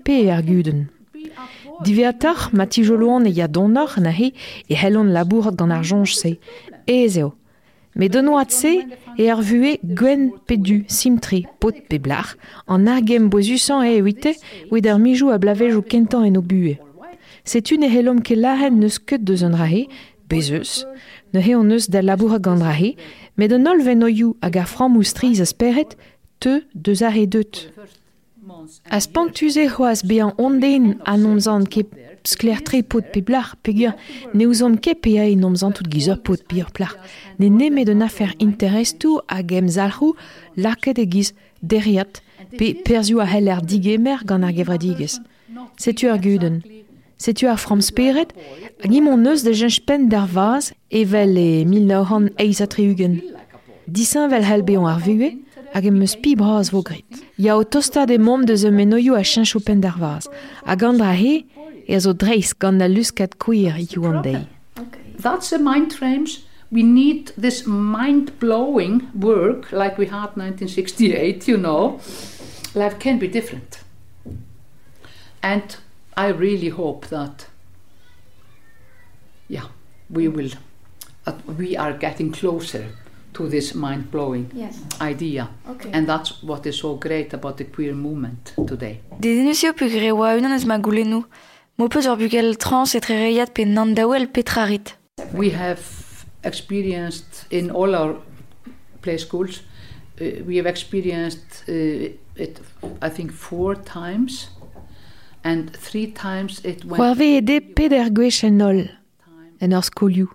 pe 0.05 0.25
er 0.29 0.43
guden. 0.45 0.87
Diveatar 1.83 2.49
ma 2.53 2.67
tijoloan 2.67 3.25
e 3.25 3.31
ya 3.33 3.47
donor 3.47 3.97
na 3.97 4.11
he 4.11 4.33
e 4.69 4.75
helon 4.75 5.13
labourat 5.15 5.57
gant 5.57 5.73
ar 5.73 5.83
jonj 5.83 6.13
se, 6.13 6.37
e 6.85 7.07
zeo. 7.09 7.33
Me 7.95 8.09
denoat 8.09 8.51
se 8.51 8.73
e 9.17 9.29
ar 9.29 9.41
vue 9.41 9.77
gwen 9.83 10.31
pedu 10.47 10.83
simtri 10.87 11.43
pot 11.59 11.75
pe 11.89 11.99
blar, 11.99 12.35
an 12.67 12.87
argem 12.87 13.29
bozusan 13.29 13.85
e 13.85 13.97
evite 13.97 14.33
oued 14.71 14.87
ar 14.87 14.99
mijou 14.99 15.33
a 15.33 15.37
blavej 15.37 15.77
o 15.77 15.81
kentan 15.81 16.25
en 16.29 16.37
o 16.37 16.41
bue. 16.41 16.77
Setu 17.45 17.77
ne 17.77 17.89
helom 17.89 18.21
ke 18.21 18.37
lahen 18.37 18.79
neus 18.79 18.97
ket 18.97 19.25
deus 19.25 19.43
an 19.43 19.57
rahe, 19.59 19.87
bezeus, 20.29 20.85
ne 21.33 21.41
he 21.41 21.53
on 21.55 21.67
neus 21.69 21.89
da 21.89 22.01
labourat 22.01 22.41
gant 22.41 22.63
rahe, 22.63 22.95
Met 23.35 23.51
an 23.51 23.65
olvenoioù 23.67 24.35
hag 24.41 24.57
ar 24.61 24.69
framm-oustriz 24.69 25.39
a 25.41 25.47
speret, 25.49 25.95
te 26.39 26.61
deus 26.73 27.01
ar 27.01 27.15
e 27.17 27.25
deut. 27.25 27.69
As 28.89 29.07
pantuze 29.07 29.65
c'hoaz 29.71 30.03
be 30.05 30.19
an 30.21 30.33
ondenn 30.37 30.99
an 31.09 31.23
nomzan 31.25 31.65
ke 31.65 31.81
skler 32.27 32.61
tre 32.61 32.83
pot 32.83 33.09
pe 33.13 33.23
blar, 33.25 33.55
peogwir 33.63 33.95
ne 34.33 34.45
ouzom 34.45 34.77
ke 34.77 34.93
pe 34.93 35.15
a 35.19 35.25
en 35.31 35.41
nomzan 35.41 35.73
tout 35.73 35.89
gizor 35.89 36.19
pot 36.21 36.43
pe 36.47 36.61
ur 36.61 36.69
plar. 36.75 36.93
Ne 37.39 37.49
nemet 37.49 37.89
un 37.89 38.05
afer 38.05 38.35
interestou 38.39 39.23
hag 39.27 39.51
em 39.57 39.67
zalhou 39.67 40.13
laket 40.55 40.99
e 40.99 41.07
giz 41.09 41.33
deriat 41.61 42.21
pe 42.57 42.73
perzu 42.85 43.19
a 43.23 43.25
hel 43.25 43.49
ar 43.49 43.65
digemer 43.65 44.21
gant 44.27 44.45
ar 44.45 44.53
gevredigez. 44.53 45.19
Setu 45.77 46.11
ar 46.11 46.21
guden. 46.21 46.61
Setu 47.23 47.47
ar 47.47 47.59
framsperet 47.61 48.33
hag 48.83 48.91
imon 48.91 49.21
neus 49.23 49.45
da 49.45 49.53
jenj 49.55 49.77
pen 49.87 50.09
d'ar 50.11 50.27
vaz 50.27 50.73
evel 50.91 51.37
e 51.39 51.63
1983 51.63 52.87
ugen. 52.91 53.13
Disan 53.87 54.27
vel 54.31 54.43
halbeon 54.43 54.89
ar 54.91 54.99
vue 55.05 55.29
hag 55.71 55.87
em 55.87 56.01
eus 56.03 56.17
pi 56.19 56.33
braz 56.35 56.73
vo 56.73 56.81
grit. 56.83 57.21
Ya 57.39 57.55
o 57.55 57.63
tosta 57.63 58.03
de 58.09 58.17
mom 58.19 58.43
de 58.45 58.57
eo 58.59 58.71
menoioù 58.75 59.15
a 59.15 59.23
chench 59.23 59.55
pen 59.63 59.79
d'ar 59.79 59.95
vaz, 59.99 60.27
hag 60.65 60.83
an 60.83 60.99
dra 60.99 61.13
he 61.15 61.45
e 61.87 61.95
a 61.95 61.99
zo 61.99 62.11
dreiz 62.13 62.51
gant 62.59 62.77
na 62.77 62.87
luskat 62.91 63.37
kouir 63.39 63.79
iku 63.79 64.03
an 64.09 64.21
dei. 64.21 64.41
That's 65.23 65.49
the 65.49 65.59
mind 65.59 65.93
frames. 65.93 66.43
We 66.71 66.83
need 66.83 67.31
this 67.37 67.67
mind-blowing 67.67 69.07
work 69.13 69.71
like 69.71 69.97
we 69.97 70.07
had 70.07 70.35
1968, 70.35 71.47
you 71.47 71.55
know. 71.55 72.01
Life 72.73 72.97
can 72.99 73.19
be 73.19 73.27
different. 73.27 73.79
And 75.43 75.77
I 76.15 76.27
really 76.29 76.69
hope 76.69 77.07
that, 77.07 77.47
yeah, 79.47 79.67
we 80.09 80.27
will, 80.27 80.51
uh, 81.27 81.33
we 81.57 81.75
are 81.77 81.93
getting 81.93 82.31
closer 82.31 82.85
to 83.33 83.47
this 83.49 83.73
mind-blowing 83.73 84.51
Yes. 84.53 84.79
idea. 85.01 85.49
Okay. 85.67 85.89
And 85.91 86.07
that's 86.07 86.43
what 86.43 86.65
is 86.65 86.77
so 86.77 86.95
great 86.95 87.33
about 87.33 87.57
the 87.57 87.65
queer 87.65 87.93
movement 87.95 88.53
today. 88.67 88.99
Dedenusio 89.19 89.73
pu 89.73 89.89
grewa 89.89 90.35
unan 90.37 90.53
eus 90.53 90.65
ma 90.65 90.77
goulenou. 90.77 91.25
Mo 91.77 91.87
peus 91.87 92.05
ur 92.05 92.15
bugel 92.17 92.55
trans 92.57 92.93
et 92.95 93.05
reiat 93.05 93.53
pe 93.53 93.65
nandaouel 93.65 94.27
petrarit. 94.27 94.95
We 95.33 95.49
have 95.49 95.81
experienced 96.43 97.45
in 97.49 97.71
all 97.71 97.95
our 97.95 98.17
play 99.01 99.17
schools, 99.17 99.61
uh, 100.21 100.43
we 100.45 100.57
have 100.57 100.67
experienced 100.67 101.63
uh, 101.67 102.09
it, 102.35 102.59
I 103.01 103.09
think, 103.09 103.31
four 103.31 103.75
times, 103.75 104.49
and 105.43 105.71
three 105.71 106.11
times 106.11 106.59
it 106.63 106.83
went... 106.85 106.99
War-ve 106.99 107.41
de 107.41 107.61
peder 107.61 108.09
gwech 108.13 108.43
en 108.43 108.61
ol 108.61 108.85
en 109.59 109.73
ar 109.73 109.83
skolioù. 109.83 110.29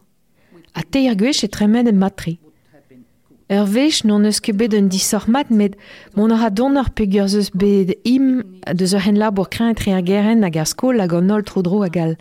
A 0.72 0.84
te 0.84 1.06
er 1.08 1.16
gwech 1.18 1.42
e 1.42 1.48
tremen 1.48 1.88
en 1.90 1.98
matri. 1.98 2.38
Er 3.48 3.64
vech 3.64 4.02
non 4.04 4.26
eus 4.28 4.42
ket 4.44 4.58
bet 4.60 4.74
un 4.76 4.90
disormat 4.92 5.48
met 5.48 5.76
mon 6.12 6.32
ar 6.36 6.50
adon 6.50 6.76
ar 6.76 6.90
peogwir 6.92 7.30
zeus 7.32 7.48
bet 7.48 7.94
im 8.04 8.44
deus 8.76 8.92
ur 8.92 9.00
hen 9.06 9.16
labour 9.16 9.48
kreñ 9.48 9.72
tre 9.78 9.94
ar 9.96 10.04
geren 10.04 10.44
hag 10.44 10.58
ar 10.60 10.68
skol 10.68 11.00
hag 11.00 11.14
an 11.16 11.32
ol 11.32 11.44
tro 11.48 11.62
dro 11.64 11.80
hag 11.80 11.96
al. 11.96 12.12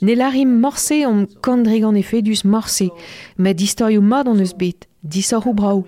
Ne 0.00 0.16
larim 0.16 0.54
morse 0.64 1.02
om 1.04 1.26
kandregan 1.44 1.98
e 2.00 2.02
fedus 2.02 2.44
morse, 2.48 2.88
met 3.36 3.60
distorioù 3.60 4.00
mat 4.00 4.30
on 4.32 4.40
eus 4.40 4.56
bet, 4.56 4.88
disor 5.04 5.44
ou 5.44 5.52
brau. 5.52 5.84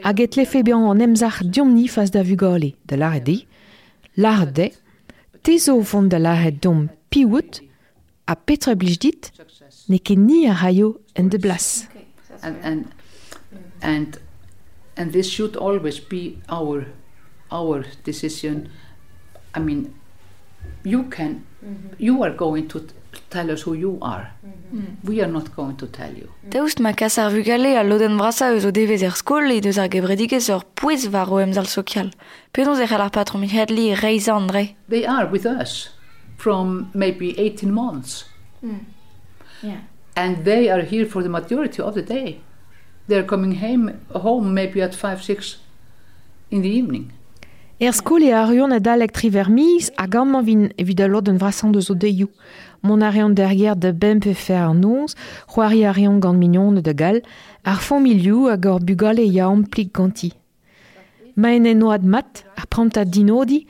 Hag 0.00 0.24
et 0.24 0.40
lefe 0.40 0.64
bean 0.64 0.88
an 0.88 1.04
emzar 1.04 1.42
diomni 1.44 1.84
faz 1.88 2.08
da 2.10 2.24
vugale, 2.24 2.72
de 2.88 2.96
lar 2.96 3.20
e 3.20 3.20
de, 3.20 3.36
lar 4.16 4.46
de, 4.48 4.72
tezo 5.42 5.82
font 5.82 6.10
de 6.10 6.18
lar 6.18 6.50
dom 6.60 6.88
piwout, 7.08 7.62
a 8.24 8.34
petre 8.36 8.76
blij 8.76 8.98
dit, 8.98 9.32
ne 9.88 9.98
ket 9.98 10.18
ni 10.18 10.46
a 10.48 10.54
raio 10.54 11.00
en 11.12 11.28
de 11.28 11.38
blas. 11.38 11.86
and 12.42 12.56
and 12.62 12.86
and 13.80 14.18
and 14.96 15.12
this 15.12 15.30
should 15.30 15.56
always 15.56 16.00
be 16.00 16.38
our 16.48 16.86
our 17.50 17.84
decision. 18.04 18.68
I 19.54 19.60
mean 19.60 19.94
you 20.84 21.04
can 21.08 21.44
mm-hmm. 21.64 21.94
you 21.98 22.22
are 22.22 22.34
going 22.34 22.68
to 22.68 22.80
t- 22.80 22.94
tell 23.32 23.50
us 23.50 23.62
who 23.62 23.74
you 23.74 23.98
are. 24.02 24.26
We 25.04 25.20
are 25.22 25.32
not 25.36 25.54
going 25.56 25.76
to 25.76 25.86
tell 25.86 26.12
you. 26.20 26.28
Daoust 26.54 26.80
ma 26.80 26.92
kas 26.92 27.18
ar 27.18 27.30
vugale 27.30 27.72
a 27.80 27.84
loden 27.84 28.18
brasa 28.20 28.50
eus 28.52 28.64
o 28.68 28.72
devez 28.78 29.02
er 29.08 29.16
skol 29.20 29.50
e 29.52 29.60
deus 29.60 29.78
ar 29.78 29.88
gebredigez 29.94 30.48
ur 30.54 30.62
pouez 30.80 31.08
var 31.14 31.32
o 31.32 31.40
emzal 31.44 31.66
sokial. 31.66 32.12
Pedons 32.52 32.80
e 32.80 32.86
c'hell 32.86 33.04
ar 33.06 33.10
patron 33.10 33.40
mi 33.40 33.48
hedli 33.48 33.94
reizan 34.02 34.48
dre. 34.48 34.76
they 34.88 35.04
are 35.06 35.26
with 35.26 35.46
us 35.46 35.88
from 36.36 36.90
maybe 36.94 37.38
18 37.38 37.72
months. 37.72 38.24
Yeah. 39.62 39.80
and 40.16 40.44
they 40.44 40.68
are 40.68 40.82
here 40.82 41.06
for 41.06 41.22
the 41.22 41.28
majority 41.28 41.80
of 41.82 41.94
the 41.94 42.02
day. 42.02 42.40
They're 43.08 43.28
coming 43.32 43.54
home 43.56 44.00
home 44.14 44.54
maybe 44.54 44.82
at 44.82 44.94
5 44.94 45.22
6 45.22 45.56
in 46.50 46.62
the 46.62 46.68
evening 46.68 47.12
Er 47.80 47.92
skol 47.96 48.22
e 48.22 48.30
ar 48.30 48.52
yon 48.54 48.74
a 48.74 48.78
dalek 48.78 49.12
tri 49.16 49.28
vermis 49.32 49.90
a 49.96 50.06
gamman 50.06 50.44
vin 50.44 50.68
evit 50.78 51.00
a 51.00 51.08
lod 51.08 51.28
un 51.28 51.38
vrasan 51.40 51.72
deus 51.72 51.90
o 51.90 51.94
deioù. 51.94 52.28
Mon 52.82 53.00
arian 53.00 53.30
derger 53.30 53.76
de 53.76 53.92
bem 53.92 54.20
pe 54.20 54.34
fer 54.34 54.66
an 54.68 54.80
nons, 54.82 55.14
c'hoari 55.48 55.84
arian 55.86 56.18
gant 56.18 56.34
mignon 56.34 56.72
de 56.72 56.92
gal, 56.92 57.22
ar 57.64 57.80
fon 57.80 58.00
miliou 58.00 58.48
hag 58.50 58.66
ur 58.66 58.80
bugal 58.80 59.18
e 59.18 59.26
ya 59.26 59.46
amplik 59.46 59.92
ganti. 59.94 60.32
Ma 61.36 61.54
en 61.54 61.66
en 61.66 61.82
oad 61.82 62.04
mat, 62.04 62.44
ar 62.56 62.66
prantad 62.66 63.08
dinodi, 63.08 63.66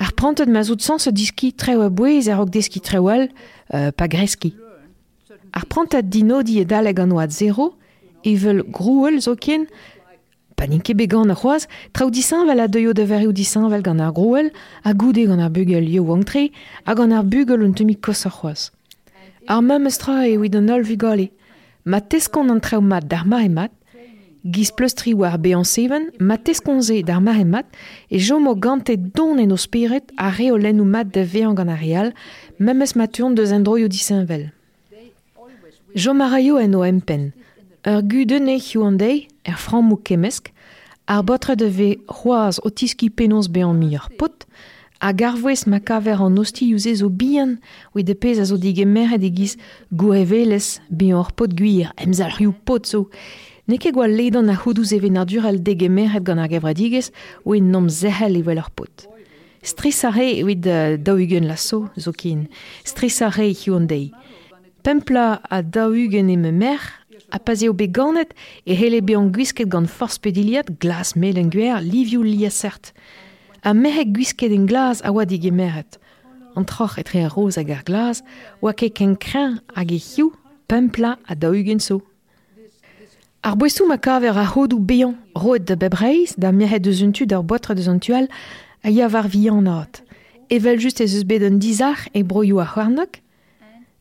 ar 0.00 0.12
prantad 0.12 0.48
ma 0.48 0.62
zout 0.62 0.80
sans 0.80 0.98
se 0.98 1.10
diski 1.10 1.52
tre 1.52 1.76
oa 1.76 1.88
bouez 1.88 2.28
er 2.28 2.40
ok 2.40 2.50
deski 2.50 2.80
tre 2.80 2.98
oal, 2.98 3.28
euh, 3.74 3.92
pa 3.92 4.08
greski. 4.08 4.54
Ar 5.52 5.64
prantad 5.64 6.08
dinodi 6.08 6.60
e 6.60 6.64
daleg 6.64 6.98
an 7.00 7.12
oad 7.12 7.30
zero, 7.30 7.74
e 8.24 8.34
veul 8.36 8.64
grouel 8.72 9.20
zo 9.22 9.36
ken, 9.36 9.68
pa 10.56 10.66
n'in 10.66 10.80
ket 10.80 10.96
bet 10.96 11.10
gant 11.12 11.30
ar 11.30 11.36
c'hoaz, 11.36 11.68
traoù 11.92 12.10
disan 12.10 12.46
vel 12.48 12.60
a 12.64 12.66
deio 12.68 12.92
de 12.96 13.04
verioù 13.04 13.32
disan 13.32 13.68
vel 13.70 13.82
gant 13.84 14.00
ar 14.00 14.12
grouel, 14.12 14.50
a 14.82 14.94
goude 14.94 15.26
gant 15.28 15.52
bugel 15.52 15.88
yo 15.88 16.02
wangtre, 16.08 16.50
a 16.84 16.94
gant 16.94 17.12
ar 17.12 17.24
bugel 17.24 17.62
un 17.62 17.74
temi 17.74 17.94
kos 17.94 18.26
ar 18.26 18.32
c'hoaz. 18.32 18.70
Ar 19.46 19.62
mam 19.62 19.86
eus 19.86 19.98
tra 19.98 20.26
e 20.26 20.36
oid 20.36 20.56
an 20.56 20.70
ol 20.70 20.82
vugale. 20.82 21.30
Ma 21.84 22.00
teskon 22.00 22.50
mat 22.82 23.04
d'ar 23.06 23.26
ma 23.26 23.44
e 23.44 23.48
mat, 23.48 23.70
giz 24.44 24.72
war 25.14 25.38
be 25.38 25.52
an 25.52 25.64
seven, 25.64 26.10
ma 26.18 26.36
teskon 26.36 26.82
ze 26.82 27.02
d'ar 27.02 27.20
ma 27.20 27.32
e 28.10 28.96
don 28.96 29.38
en 29.38 29.52
o 29.52 29.56
spirit 29.56 30.10
a 30.16 30.30
re 30.30 30.50
o 30.50 30.56
lennou 30.56 30.84
mat 30.84 31.12
de 31.12 31.22
vean 31.22 31.54
gant 31.54 31.78
real, 31.78 32.12
mem 32.58 32.80
eus 32.80 32.94
maturn 32.96 33.34
deus 33.34 33.52
en 33.52 33.62
vel. 34.26 34.50
Jo 35.94 36.12
en 36.58 36.74
o 36.74 36.84
empen. 36.84 37.32
Ur 37.86 38.02
er 39.46 39.56
fran 39.56 39.86
mou 39.86 39.96
kemesk, 39.96 40.52
ar 41.06 41.22
botre 41.22 41.56
de 41.56 41.68
ve 41.70 41.90
c'hoaz 42.10 42.58
o 42.64 42.70
tiski 42.70 43.10
penons 43.10 43.48
be 43.48 43.62
an 43.62 43.78
mi 43.78 43.96
pot, 44.18 44.46
a 45.00 45.12
garvouez 45.12 45.66
ma 45.66 45.80
kaver 45.80 46.20
an 46.22 46.38
osti 46.38 46.70
youzez 46.72 47.02
o 47.04 47.08
bihan, 47.08 47.56
oe 47.94 48.02
de 48.02 48.14
pez 48.14 48.40
a 48.40 48.44
zo 48.44 48.56
dige 48.56 48.86
meret 48.86 49.22
e 49.22 49.30
giz 49.30 49.56
goevelez 49.92 50.80
be 50.90 51.12
an 51.12 51.28
pot 51.36 51.54
gwir, 51.54 51.92
emzal 51.96 52.32
riu 52.38 52.52
pot 52.52 52.86
zo. 52.86 53.06
Ne 53.66 53.78
ket 53.82 53.94
gwa 53.94 54.06
ledan 54.06 54.48
a 54.48 54.56
c'houdouz 54.56 54.92
even 54.94 55.18
ar 55.18 55.26
durel 55.26 55.58
dege 55.62 55.88
meret 55.90 56.24
gant 56.24 56.40
ar 56.42 56.48
gavradigez 56.48 57.10
oe 57.44 57.60
nom 57.60 57.88
zehel 57.88 58.38
evel 58.40 58.62
ar 58.62 58.70
pot. 58.70 59.06
Strisare 59.66 60.28
evit 60.38 60.66
uh, 60.70 60.94
daougen 60.96 61.48
lasso, 61.48 61.88
zo 61.98 62.12
kin. 62.12 62.46
Strisare 62.84 63.50
dei. 63.86 64.12
Pempla 64.82 65.40
a 65.50 65.62
daougen 65.62 66.26
me 66.26 66.52
mer, 66.52 66.78
a 67.36 67.38
pazeo 67.38 67.74
be 67.74 67.86
ganet 67.86 68.32
e 68.64 68.74
hele 68.74 69.02
be 69.02 69.14
an 69.14 69.30
gwisket 69.30 69.68
gant 69.68 69.90
force 69.90 70.18
pediliad 70.18 70.70
glas 70.80 71.14
mel 71.20 71.36
en 71.36 71.50
gwer 71.52 71.82
livioù 71.84 72.24
liasert. 72.24 72.92
A 73.62 73.74
mehek 73.74 74.14
gwisket 74.16 74.52
en 74.56 74.64
glas 74.66 75.02
a 75.04 75.12
oa 75.12 75.26
digemeret. 75.28 75.98
An 76.56 76.64
troch 76.64 76.96
etre 76.98 77.26
a 77.26 77.28
roz 77.28 77.58
hag 77.60 77.70
ar 77.70 77.84
glas, 77.84 78.22
oa 78.62 78.72
ket 78.72 78.96
ken 78.96 79.16
kren 79.20 79.58
hag 79.76 79.92
e 79.92 80.00
c'hiou, 80.00 80.32
pempla 80.68 81.18
a 81.28 81.36
daougen 81.36 81.80
so. 81.80 82.00
Ar 83.44 83.56
boestou 83.60 83.86
ma 83.86 83.98
kaver 83.98 84.38
a 84.38 84.46
hodou 84.54 84.80
beyan, 84.80 85.14
roet 85.36 85.68
da 85.68 85.76
bebreiz, 85.76 86.32
da 86.40 86.52
miahet 86.52 86.80
deus 86.80 87.02
untu 87.04 87.26
d'ar 87.28 87.44
boatre 87.44 87.76
deus 87.76 87.90
antual, 87.92 88.30
a 88.82 88.88
ya 88.90 89.08
var 89.12 89.28
vian 89.28 89.60
naot. 89.68 90.00
Evel 90.48 90.80
just 90.80 91.02
ez 91.04 91.12
eus 91.12 91.28
bet 91.28 91.44
un 91.44 91.60
dizar 91.60 92.08
e 92.14 92.24
broioù 92.24 92.62
a 92.64 92.66
c'hoarnok, 92.66 93.20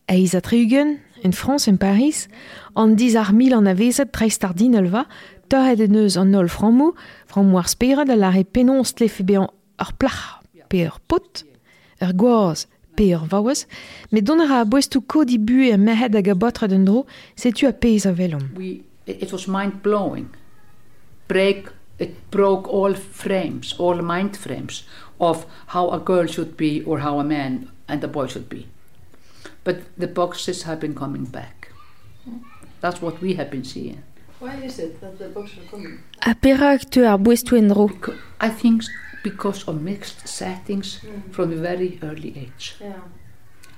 a 0.07 0.15
iz 0.15 0.33
a 0.35 0.41
treugen, 0.41 1.01
en 1.25 1.33
France, 1.33 1.67
en 1.67 1.77
Paris, 1.77 2.27
an 2.75 2.95
dizar 2.95 3.33
mil 3.33 3.55
an 3.57 3.67
avezet 3.67 4.13
dreist 4.13 4.45
ar 4.45 4.53
dinel 4.53 4.91
va, 4.93 5.05
torret 5.49 5.81
en 5.81 5.97
eus 5.97 6.17
an 6.21 6.31
nol 6.35 6.49
frammo, 6.53 6.93
frammo 7.31 7.57
ar 7.57 7.69
spered 7.71 8.11
a 8.13 8.17
lare 8.19 8.45
penons 8.45 8.93
tlefe 8.93 9.25
bean 9.25 9.49
ar 9.81 9.93
plach 9.97 10.45
pot, 11.07 11.43
ur 12.01 12.13
gwoaz 12.13 12.65
pe 12.95 13.13
ur 13.15 13.25
vaouez, 13.31 13.65
met 14.11 14.25
don 14.25 14.41
a 14.41 14.63
boestou 14.65 15.01
kodi 15.01 15.37
bu 15.37 15.63
e 15.71 15.77
mehet 15.77 16.13
hag 16.15 16.27
a 16.27 16.35
botre 16.35 16.67
den 16.67 16.85
dro, 16.85 17.05
setu 17.35 17.67
a 17.67 17.73
peiz 17.73 18.05
a. 18.05 18.13
We, 18.55 18.83
it 19.05 19.31
was 19.31 19.47
mind 19.47 19.81
blowing. 19.81 20.29
Break, 21.27 21.69
it 21.97 22.13
broke 22.29 22.67
all 22.67 22.93
frames, 22.93 23.73
all 23.79 24.01
mind 24.01 24.37
frames 24.37 24.83
of 25.19 25.45
how 25.67 25.89
a 25.89 25.99
girl 25.99 26.27
should 26.27 26.55
be 26.57 26.83
or 26.83 26.99
how 26.99 27.19
a 27.19 27.23
man 27.23 27.71
and 27.87 28.03
a 28.03 28.07
boy 28.07 28.27
should 28.27 28.49
be. 28.49 28.67
But 29.65 29.77
the 29.97 30.07
boxes 30.07 30.63
have 30.63 30.79
been 30.79 30.95
coming 30.95 31.25
back. 31.25 31.71
That's 32.81 33.01
what 33.01 33.19
we 33.19 33.33
have 33.33 33.49
been 33.49 33.65
seeing. 33.65 34.01
Why 34.39 34.55
is 34.63 34.79
it 34.79 35.01
that 35.01 35.17
the 35.17 35.29
books 35.29 35.51
are 35.57 35.69
coming? 35.69 35.99
A 36.21 36.35
perak 36.35 36.89
tu 36.91 37.03
ar 37.03 37.17
boestou 37.17 37.57
en 37.57 37.67
dro. 37.67 37.89
I 38.39 38.49
think 38.49 38.83
because 39.23 39.67
of 39.67 39.81
mixed 39.81 40.27
settings 40.27 40.99
from 41.31 41.51
a 41.51 41.55
very 41.55 41.99
early 42.03 42.31
age. 42.37 42.75
Yeah. 42.79 43.01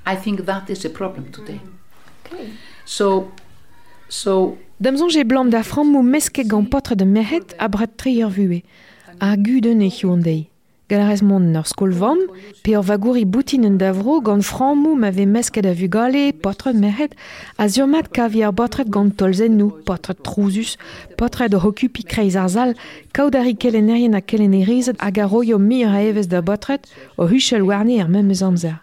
I 0.05 0.15
think 0.15 0.45
that 0.45 0.69
is 0.69 0.83
a 0.85 0.89
problem 0.89 1.31
today. 1.31 1.61
Okay. 2.25 2.51
So, 2.85 3.31
so 4.09 4.57
Damzon 4.79 5.09
je 5.09 5.23
blam 5.23 5.49
da 5.49 5.63
frammo 5.63 6.01
meske 6.01 6.43
gant 6.47 6.69
potre 6.69 6.95
de 6.95 7.05
mehet 7.05 7.55
a 7.59 7.69
ur 7.69 8.29
vue, 8.29 8.61
a 9.21 9.35
e 9.35 9.89
hiu 9.89 10.11
an 10.11 10.21
dei. 10.21 10.49
galarez 10.89 11.21
mont 11.21 11.55
ur 11.55 11.67
skolvamm, 11.67 12.19
pe 12.63 12.75
ur 12.77 12.83
vagouri 12.83 13.25
boutin 13.25 13.65
un 13.67 13.77
davro 13.77 14.21
gant 14.21 14.41
frammoù 14.41 14.95
ma 14.95 15.11
ve 15.11 15.25
mesket 15.25 15.65
a 15.65 15.73
vugale, 15.73 16.31
potret 16.33 16.75
merret, 16.75 17.11
a 17.57 17.67
ziurmat 17.67 18.07
kavi 18.13 18.43
ar 18.43 18.53
botret 18.53 18.89
gant 18.89 19.11
tolzen 19.11 19.57
nou, 19.57 19.71
potret 19.85 20.21
trouzus, 20.23 20.77
potret 21.17 21.53
o 21.53 21.59
hokupi 21.59 22.03
kreiz 22.03 22.37
ar 22.37 22.49
zal, 22.49 22.73
kaudari 23.13 23.55
kelenerien 23.55 24.15
a 24.15 24.21
kelenerizet 24.21 25.01
hag 25.01 25.19
a 25.19 25.27
roio 25.27 25.59
mi 25.59 25.83
a 25.83 25.99
evez 26.01 26.27
da 26.27 26.41
botret 26.41 26.87
o 27.17 27.27
huchel 27.27 27.67
warne 27.67 27.99
ar 28.01 28.07
memez 28.07 28.41
amzer. 28.43 28.79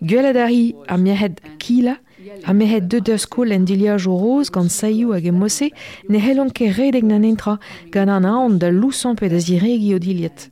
Gwelet 0.00 0.36
ari 0.36 0.74
a 0.88 0.96
merhet 0.96 1.40
kila, 1.58 1.98
a 2.44 2.52
mehet 2.52 2.88
de 2.88 3.12
ur 3.12 3.18
skol 3.20 3.52
en 3.52 3.64
diliaj 3.68 4.08
o 4.08 4.16
roz 4.16 4.50
gant 4.50 4.72
saioù 4.72 5.12
hag 5.12 5.26
emose, 5.28 5.68
ne 6.08 6.18
helon 6.18 6.50
ket 6.50 6.76
redeg 6.78 7.04
nan 7.04 7.24
entra 7.24 7.58
gant 7.92 8.10
an 8.10 8.24
aon 8.24 8.58
da 8.58 8.72
lousan 8.72 9.16
pe 9.16 9.28
da 9.28 9.38
ziregi 9.38 9.94
o 9.94 9.98
diliet. 9.98 10.48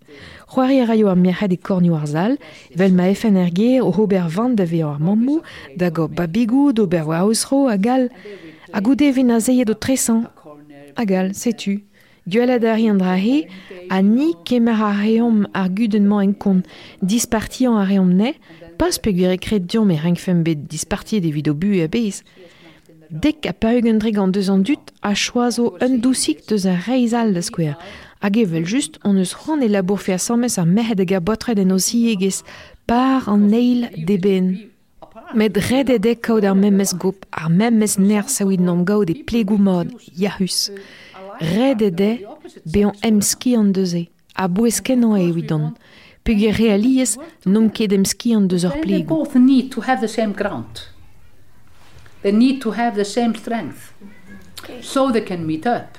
C'hoari 0.53 0.81
a 0.83 0.85
raio 0.85 1.09
a 1.09 1.15
mehet 1.15 1.51
e 1.51 1.57
kornio 1.57 1.95
ar 1.97 2.07
zal, 2.07 2.37
vel 2.77 2.93
ma 2.93 3.07
efen 3.09 3.39
er 3.41 3.49
ger 3.57 3.81
o 3.81 3.91
hober 3.91 4.29
vant 4.29 4.55
da 4.55 4.67
veo 4.69 4.91
ar 4.91 4.99
mammou, 5.01 5.41
da 5.77 5.89
go 5.89 6.09
babigou, 6.09 6.75
do 6.75 6.87
ber 6.87 7.07
wa 7.09 7.23
ausro, 7.25 7.69
a 7.69 7.79
gal, 7.79 8.11
a 8.71 8.81
goude 8.83 9.09
vin 9.15 9.31
a 9.31 9.41
zeiet 9.41 9.71
o 9.71 9.75
tresan. 9.75 10.27
A 10.95 11.07
gal, 11.07 11.33
setu. 11.33 11.79
Gwelet 12.29 12.67
ari 12.69 12.91
an 12.91 13.01
dra 13.01 13.17
he, 13.17 13.47
a 13.89 14.03
ni 14.03 14.35
kemer 14.45 14.77
a 14.77 14.93
reom 15.01 15.47
ar 15.55 15.71
gudenman 15.73 16.29
en 16.29 16.35
kon 16.35 16.61
dispartian 17.01 17.81
a 17.81 17.87
reom 17.89 18.13
ne, 18.13 18.35
pas 18.77 19.01
pe 19.01 19.17
gwir 19.17 19.33
ekret 19.33 19.65
diom 19.65 19.89
e 19.91 19.97
renk 20.05 20.21
bet 20.45 20.69
disparti 20.69 21.23
de 21.25 21.33
vid 21.33 21.49
o 21.49 21.55
bu 21.55 21.81
e 21.81 21.89
bez. 21.89 22.21
Dek 23.09 23.47
a 23.49 23.53
paugen 23.53 23.99
dreg 23.99 24.19
an 24.19 24.33
deus 24.33 24.49
an 24.49 24.63
dut 24.63 24.93
a 25.01 25.15
choazo 25.15 25.79
un 25.81 25.97
dousik 26.01 26.47
deus 26.47 26.67
a 26.67 26.77
reizal 26.77 27.33
da 27.33 27.41
skwer. 27.41 27.77
Hag 28.23 28.37
evel 28.39 28.65
just 28.65 29.01
on 29.03 29.17
eus 29.19 29.33
c'hoant 29.35 29.65
e 29.67 29.69
labour 29.69 29.99
fe 29.99 30.13
a 30.15 30.19
sammez 30.19 30.55
a 30.59 30.65
mehet 30.65 31.01
hag 31.03 31.13
a 31.13 31.21
botred 31.21 31.59
en 31.59 31.73
o 31.75 31.79
siegez 31.79 32.45
par 32.87 33.29
an 33.29 33.49
neil 33.51 33.89
de 34.07 34.17
ben. 34.17 34.47
Met 35.35 35.57
red 35.67 35.91
e 35.91 35.97
dek 35.99 36.21
kaout 36.23 36.45
ar 36.47 36.55
memez 36.55 36.93
goup, 36.95 37.27
ar 37.35 37.51
memez 37.51 37.97
ner 37.99 38.29
saouid 38.31 38.63
nom 38.63 38.85
gaout 38.87 39.11
e 39.11 39.17
plegou 39.27 39.59
mod, 39.59 39.91
yahus. 40.15 40.71
Red 41.41 41.83
e 41.83 41.91
de, 41.91 42.11
be 42.71 42.85
an 42.87 42.95
em 43.03 43.19
ski 43.21 43.57
an 43.59 43.73
deuze, 43.75 44.05
a 44.39 44.47
bouez 44.47 44.79
ken 44.79 45.03
an 45.03 45.19
e 45.19 45.33
widon. 45.35 45.73
Pug 46.23 46.45
e 46.47 46.53
realiez 46.55 47.17
nom 47.45 47.67
ket 47.75 47.93
em 47.93 48.05
ski 48.07 48.37
an 48.39 48.47
deus 48.47 48.63
they 48.63 48.85
plegou. 48.85 49.17
both 49.17 49.35
need 49.35 49.73
to 49.73 49.83
have 49.83 50.01
the 50.01 50.07
same 50.07 50.31
ground. 50.33 50.87
They 52.23 52.31
need 52.31 52.63
to 52.63 52.71
have 52.71 52.95
the 52.95 53.05
same 53.05 53.35
strength. 53.35 53.93
So 54.81 55.11
they 55.11 55.23
can 55.23 55.45
meet 55.45 55.67
up. 55.67 55.99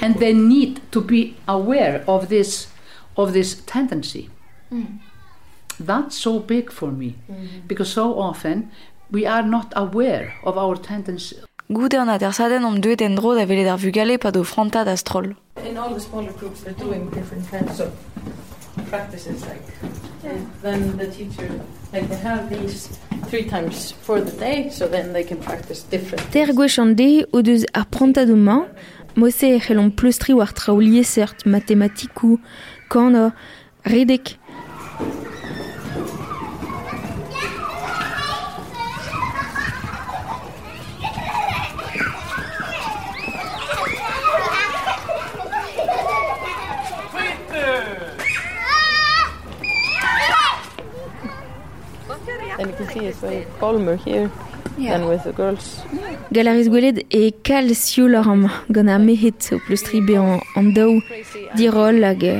And 0.00 0.18
they 0.18 0.32
need 0.32 0.80
to 0.90 1.00
be 1.00 1.34
aware 1.46 2.02
of 2.06 2.28
this 2.28 2.68
of 3.16 3.32
this 3.32 3.62
tendency. 3.66 4.28
Mm. 4.70 4.98
That's 5.78 6.16
so 6.16 6.38
big 6.40 6.70
for 6.72 6.90
me. 6.90 7.14
Mm-hmm. 7.30 7.66
Because 7.66 7.90
so 7.92 8.18
often 8.18 8.70
we 9.10 9.26
are 9.26 9.42
not 9.42 9.72
aware 9.76 10.34
of 10.44 10.56
our 10.58 10.76
tendency. 10.76 11.36
Goude 11.68 11.96
er 11.96 12.00
an 12.00 12.08
atersaden 12.08 12.64
om 12.64 12.80
deuet 12.80 13.00
en 13.00 13.14
dro 13.14 13.34
da 13.34 13.46
velet 13.46 13.80
vugale 13.80 14.18
pa 14.18 14.30
do 14.30 14.44
franta 14.44 14.84
da 14.84 14.94
stroll. 14.96 15.34
In 15.64 15.78
all 15.78 15.94
the 15.94 16.00
smaller 16.00 16.32
groups, 16.32 16.60
they're 16.62 16.74
doing 16.78 17.08
different 17.10 17.48
kinds 17.50 17.80
of 17.80 17.90
practices. 18.90 19.44
Like, 19.46 19.62
then 20.62 20.96
the 20.98 21.06
teacher, 21.06 21.48
like 21.92 22.08
they 22.08 22.16
have 22.16 22.50
these 22.50 22.98
three 23.28 23.44
times 23.44 23.92
for 23.92 24.20
the 24.20 24.32
day, 24.32 24.68
so 24.70 24.88
then 24.88 25.12
they 25.12 25.24
can 25.24 25.38
practice 25.38 25.82
different. 25.82 26.30
Ter 26.32 26.52
gwech 26.52 26.78
an 26.78 26.94
de 26.94 27.24
o 27.32 27.40
deus 27.42 27.64
ar 27.72 27.86
prontadomañ, 27.86 28.66
mosse 28.66 29.03
e 29.16 29.60
c'hellon 29.60 29.90
pleustri 29.90 30.34
war 30.34 30.52
traoulier 30.52 31.04
seurt 31.04 31.46
matematikou, 31.46 32.40
kano, 32.88 33.32
redek. 33.84 34.38
And 52.56 52.70
you 52.70 52.76
can 52.76 52.88
see 52.88 53.06
it's 53.06 53.18
very 53.18 53.46
calmer 53.58 53.96
here 53.96 54.30
than 54.78 55.08
with 55.08 55.24
the 55.24 55.32
girls. 55.32 55.82
Galariz 56.32 56.68
gweled 56.68 56.98
e 57.10 57.32
kal 57.42 57.68
sioul 57.74 58.16
ar 58.16 58.28
am 58.28 58.50
gant 58.72 58.90
ar 58.90 58.98
mehet 58.98 59.52
o 59.52 59.58
pleustri 59.66 60.00
be 60.06 60.16
an, 60.16 60.40
an 60.56 60.72
daou 60.74 61.00
dirol 61.56 62.02
hag 62.02 62.22
e 62.22 62.34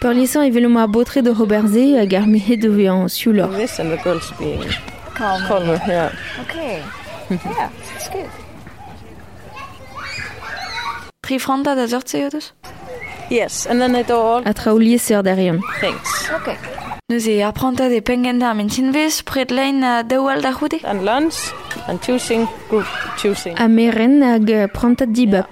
botre 0.00 1.22
de 1.22 1.32
Robertze 1.32 1.98
hag 1.98 2.14
ar 2.14 2.26
mehet 2.26 2.64
o 2.64 2.72
ve 2.72 2.86
an. 2.88 3.08
This 3.56 3.78
and 3.78 3.92
the 3.92 3.96
girls 4.02 4.32
being 4.38 4.64
calmer, 5.14 5.80
yeah. 5.86 6.12
Okay. 6.40 6.82
yeah, 7.30 7.70
that's 7.92 8.08
good. 8.10 8.30
Tri 11.22 11.38
franta 11.38 11.74
da 11.74 11.86
zortze 11.86 12.26
o 12.26 12.30
deus? 12.30 12.52
Yes, 13.30 13.66
and 13.66 13.80
then 13.80 13.92
they 13.92 14.04
do 14.04 14.14
all 14.14 14.42
A 14.46 14.54
things. 15.80 16.30
Okay. 16.30 16.56
De 17.08 18.00
pengen 18.00 18.38
da 18.38 18.52
min 18.54 18.68
tinvez 18.68 19.22
pret 19.22 19.50
lein 19.50 19.82
a 19.82 20.02
daoual 20.02 20.40
da 20.40 20.52
c'houde? 20.52 20.80
And 20.84 21.04
lunch 21.04 21.52
an 21.88 21.98
choosing 22.00 22.46
group 22.68 22.86
choosing. 23.16 23.56
A 23.58 23.68
meren 23.68 24.22
hag 24.22 24.72
prantat 24.72 25.12
dibap. 25.14 25.48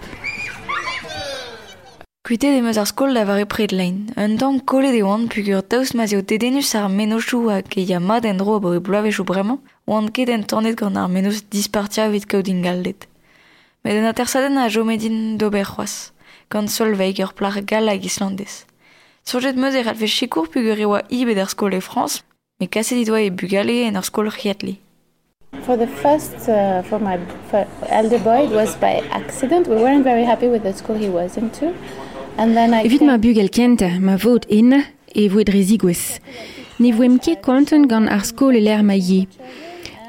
Kuite 2.25 2.49
de 2.49 2.79
ar 2.81 2.87
skol 2.87 3.13
da 3.15 3.25
vare 3.25 3.45
pred 3.45 3.71
lein. 3.71 4.11
Un 4.17 4.39
tamm 4.39 4.61
kole 4.65 4.91
de 4.93 5.03
oan 5.03 5.29
pugur 5.29 5.63
daoust 5.63 5.95
ma 5.95 6.07
zeo 6.07 6.23
dedenus 6.23 6.75
ar 6.75 6.89
menochou 6.89 7.51
a 7.51 7.63
ke 7.63 7.81
ya 7.85 8.01
mat 8.01 8.25
en 8.25 8.39
dro 8.39 8.55
a 8.57 8.61
bore 8.61 8.81
bloavechou 8.81 9.25
bremañ, 9.25 9.59
oan 9.87 10.09
ket 10.11 10.31
en 10.31 10.43
tornet 10.43 10.75
gant 10.75 10.97
ar 10.97 11.09
menos 11.09 11.43
dispartia 11.51 12.09
vid 12.09 12.27
kaout 12.27 12.49
in. 12.49 12.63
Met 12.63 13.95
en 13.95 14.07
atersaden 14.07 14.57
a 14.57 14.71
jomedin 14.71 15.37
d'ober 15.37 15.65
c'hoaz, 15.65 16.13
gant 16.51 16.71
solveig 16.71 17.21
ur 17.21 17.35
plar 17.35 17.61
gal 17.61 17.89
hag 17.89 18.05
islandez. 18.05 18.65
Surjet 19.25 19.57
meus 19.57 19.75
e 19.75 19.83
ralfe 19.83 20.09
chikour 20.09 20.49
pugur 20.49 20.79
e 20.81 20.87
oa 20.87 21.03
ibet 21.11 21.39
ar 21.39 21.51
skol 21.51 21.75
e 21.75 21.81
France, 21.81 22.23
me 22.59 22.67
kaset 22.69 22.97
dit 22.97 23.11
oa 23.11 23.21
e 23.21 23.29
bugale 23.31 23.85
en 23.85 23.97
ar 23.97 24.05
skol 24.05 24.33
riatli. 24.33 24.84
for 25.65 25.77
the 25.77 25.87
first, 25.87 26.49
uh, 26.49 26.83
for 26.83 26.99
my 26.99 27.19
for 27.51 27.67
elder 27.89 28.19
boy, 28.19 28.45
it 28.47 28.51
was 28.51 28.77
by 28.77 29.03
accident. 29.11 29.67
We 29.67 29.77
weren't 29.77 30.05
very 30.05 30.25
happy 30.25 30.49
with 30.49 30.63
the 30.63 30.73
school 30.73 30.97
he 30.97 31.09
was 31.09 31.37
into. 31.37 31.75
And 32.37 32.57
then 32.57 32.75
I... 32.75 32.85
Evit 32.85 33.03
ma 33.03 33.17
bugel 33.17 33.49
kent, 33.49 33.83
ma 34.01 34.17
vod 34.17 34.47
in, 34.49 34.85
e 35.15 35.29
voet 35.29 35.51
rezigwez. 35.55 36.21
Ne 36.79 36.93
voem 36.93 37.19
ket 37.19 37.43
konten 37.43 37.87
gant 37.89 38.11
ar 38.11 38.25
skol 38.27 38.59
e 38.59 38.63
l'er 38.65 38.83
ma 38.83 38.97
ye. 38.99 39.27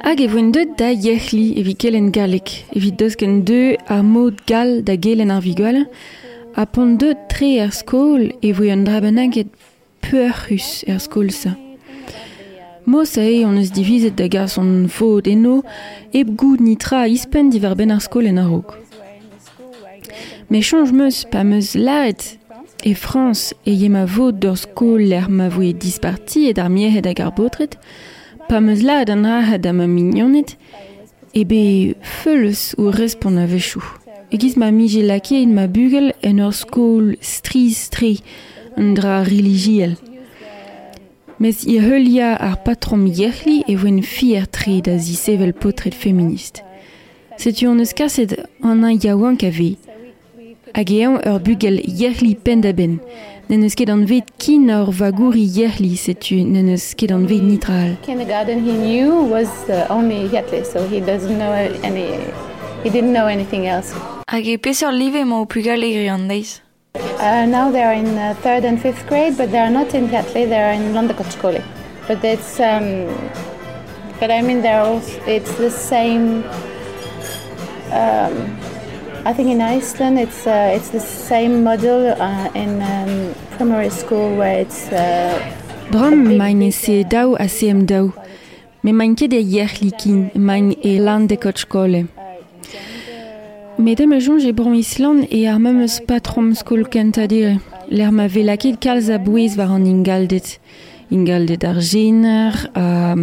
Hag 0.05 0.21
e 0.21 0.29
voen 0.29 0.51
deut 0.53 0.75
da 0.77 0.91
yechli 0.91 1.45
evit 1.61 1.79
kelen 1.81 2.11
galek, 2.13 2.51
evit 2.75 2.97
deus 2.99 3.17
ken 3.19 3.43
deu 3.47 3.75
ar 3.87 4.03
mod 4.03 4.41
gal 4.49 4.81
da 4.85 4.97
gelen 4.97 5.33
ar 5.33 5.43
vigol, 5.45 5.85
a 6.55 6.65
pont 6.65 6.97
deut 7.01 7.27
tre 7.31 7.55
ar 7.65 7.73
skol 7.73 8.31
e 8.41 8.55
voe 8.57 8.73
an 8.73 8.87
drabenaget 8.87 9.53
peur 10.05 10.33
rus 10.49 10.81
ar 10.89 11.01
skol 11.01 11.31
sa. 11.33 11.55
E 13.21 13.43
on 13.45 13.57
eus 13.57 13.71
divizet 13.73 14.15
da 14.17 14.27
gas 14.29 14.57
on 14.61 14.85
fod 14.87 15.27
eno, 15.27 15.63
eb 16.13 16.35
goud 16.37 16.61
nitra 16.61 17.05
ispen 17.09 17.49
diver 17.49 17.75
ben 17.75 17.93
ar 17.95 18.01
skol 18.05 18.29
en 18.29 18.37
arok. 18.43 18.75
Me 20.49 20.61
chanj 20.61 20.93
meus 20.93 21.23
pa 21.31 21.41
meus 21.43 21.73
laet 21.73 22.37
e 22.85 22.93
France 22.93 23.55
e 23.65 23.73
ma 23.89 24.05
d'ur 24.41 24.57
skol 24.61 25.01
l'er 25.09 25.29
ma 25.29 25.49
voe 25.49 25.73
disparti 25.73 26.45
et 26.49 26.61
ar 26.61 26.69
miehet 26.69 27.09
hag 27.09 27.21
ar 27.25 27.33
botret, 27.33 27.79
pa 28.47 28.61
meus 28.61 28.85
laet 28.85 29.09
an 29.09 29.25
rahat 29.25 29.65
am 29.65 29.81
a 29.81 29.87
mignonnet, 29.87 30.53
e 31.33 31.43
be 31.43 31.95
feuleus 32.01 32.75
ou 32.77 32.93
respon 32.93 33.41
a 33.41 33.45
vechou. 33.49 33.83
E 34.31 34.37
giz 34.37 34.55
ma 34.57 34.69
mije 34.71 35.01
ma 35.57 35.65
bugel 35.67 36.13
en 36.21 36.39
ur 36.39 36.53
skol 36.53 37.15
religiel. 39.25 39.97
Mes 41.37 41.65
i 41.67 41.79
heulia 41.83 42.35
ar 42.39 42.55
patrom 42.63 43.01
yerli 43.11 43.57
e 43.67 43.75
voen 43.75 43.99
fier 44.01 44.45
tre 44.47 44.77
da 44.81 44.95
zi 44.97 45.15
sevel 45.19 45.51
potret 45.51 45.93
feminist. 45.93 46.61
Setu 47.35 47.67
an 47.67 47.81
eus 47.83 47.91
kaset 47.91 48.37
an 48.63 48.85
an 48.87 48.95
yaouan 49.03 49.35
hag 50.75 50.91
ur 50.91 51.39
bugel 51.39 51.81
yerli 51.99 52.35
pen 52.35 52.61
da 52.61 52.71
ben, 52.71 52.99
nen 53.49 53.63
eus 53.63 53.75
ket 53.75 53.89
an 53.89 54.05
vet 54.05 54.31
kin 54.39 54.69
ur 54.69 54.91
vagouri 54.91 55.45
setu 55.97 56.35
nen 56.43 56.69
eus 56.69 56.95
ket 56.95 57.11
an 57.11 57.27
vet 57.27 57.43
nitral. 57.43 57.95
Kindergarten 58.05 58.63
he 58.63 58.71
knew 58.71 59.23
was 59.29 59.49
only 59.89 60.29
Yatley, 60.29 60.63
so 60.65 60.87
he 60.87 61.01
doesn't 61.01 61.37
know 61.37 61.51
any. 61.83 62.07
He 62.83 62.89
didn't 62.89 63.11
know 63.11 63.27
anything 63.27 63.67
else. 63.67 63.93
Hag 64.27 64.47
e 64.47 64.57
peseur 64.57 64.91
live 64.91 65.25
ma 65.25 65.41
o 65.41 65.45
pugal 65.45 65.83
egri 65.83 66.07
an 66.09 66.29
deiz. 66.29 66.64
Uh, 67.19 67.45
now 67.45 67.71
they 67.71 67.83
are 67.83 67.93
in 67.93 68.17
uh, 68.17 68.33
third 68.41 68.65
and 68.65 68.81
fifth 68.81 69.07
grade, 69.07 69.37
but 69.37 69.51
they 69.51 69.59
are 69.59 69.69
not 69.69 69.93
in 69.93 70.07
Yatley. 70.07 70.47
They 70.47 70.61
are 70.61 70.73
in 70.73 70.93
Londakotskole. 70.93 71.63
But 72.07 72.23
it's, 72.23 72.59
um, 72.59 73.07
but 74.19 74.31
I 74.31 74.41
mean, 74.41 74.61
they're 74.61 74.81
also, 74.81 75.21
it's 75.25 75.53
the 75.55 75.71
same. 75.71 76.43
Um, 77.91 78.57
I 79.25 79.33
think 79.33 79.49
in 79.49 79.61
Iceland, 79.61 80.19
it's 80.19 80.45
uh, 80.45 80.71
it's 80.75 80.89
the 80.89 80.99
same 80.99 81.63
model 81.63 82.13
uh, 82.21 82.49
in 82.53 82.81
um, 82.81 83.33
primary 83.57 83.89
school 83.89 84.35
where 84.37 84.59
it's. 84.59 84.91
Uh, 84.91 85.39
Drom 85.91 86.37
mein 86.37 86.71
se 86.71 87.03
dau 87.03 87.35
a 87.39 87.47
seem 87.47 87.85
dau, 87.85 88.11
me 88.83 88.91
mein 88.91 89.15
ket 89.15 89.33
e 89.33 89.41
yerli 89.41 89.91
kin, 89.97 90.31
mein 90.35 90.75
e 90.83 90.99
lan 90.99 91.27
de 93.77 93.83
kotskole. 93.83 93.83
Medem 93.83 94.11
e 94.11 94.19
jonge 94.19 94.53
bron 94.53 94.73
Island 94.73 95.27
e 95.31 95.45
ar 95.47 95.59
mem 95.59 95.81
eus 95.81 95.99
patrom 96.05 96.53
skol 96.53 96.87
kenta 96.87 97.27
dire. 97.27 97.59
L'er 97.89 98.11
ma 98.11 98.27
velakit 98.27 98.79
kalz 98.79 99.09
a 99.09 99.17
bouez 99.17 99.57
war 99.57 99.71
an 99.71 99.85
ingaldet. 99.85 100.59
Ingaldet 101.11 101.63
ar 101.63 101.79
gener, 101.79 102.69
a... 102.73 103.15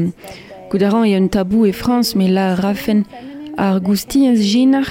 Goudaran 0.70 1.04
e 1.04 1.16
un 1.18 1.28
tabou 1.28 1.66
e 1.66 1.72
France, 1.72 2.16
me 2.16 2.28
la 2.28 2.54
rafen 2.54 3.04
ar 3.58 3.80
genar, 3.82 4.88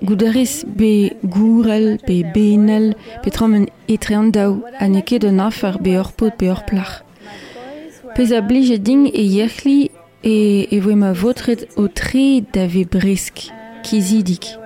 goudarez 0.00 0.64
be 0.64 1.12
gourel, 1.24 1.98
be 2.06 2.22
benel, 2.32 2.94
pe 3.22 3.30
tram 3.30 3.54
un 3.54 3.66
etre 3.88 4.14
an 4.14 4.30
daou, 4.30 4.62
a 4.78 4.86
ne 4.86 5.02
ket 5.02 5.24
un 5.24 5.40
afar 5.40 5.80
be 5.80 5.98
ur 5.98 6.12
pot 6.12 6.38
be 6.38 6.46
ur 6.46 6.62
plach. 6.64 7.02
Pez 8.14 8.30
a 8.32 8.40
blije 8.40 8.78
ding 8.78 9.10
e 9.12 9.24
yerli 9.24 9.90
e, 10.22 10.68
e 10.70 10.80
voe 10.80 10.94
ma 10.94 11.12
votret 11.12 11.66
o 11.76 11.88
tre 11.88 12.44
da 12.52 12.68
ve 12.68 12.86
kizidik. 13.82 14.63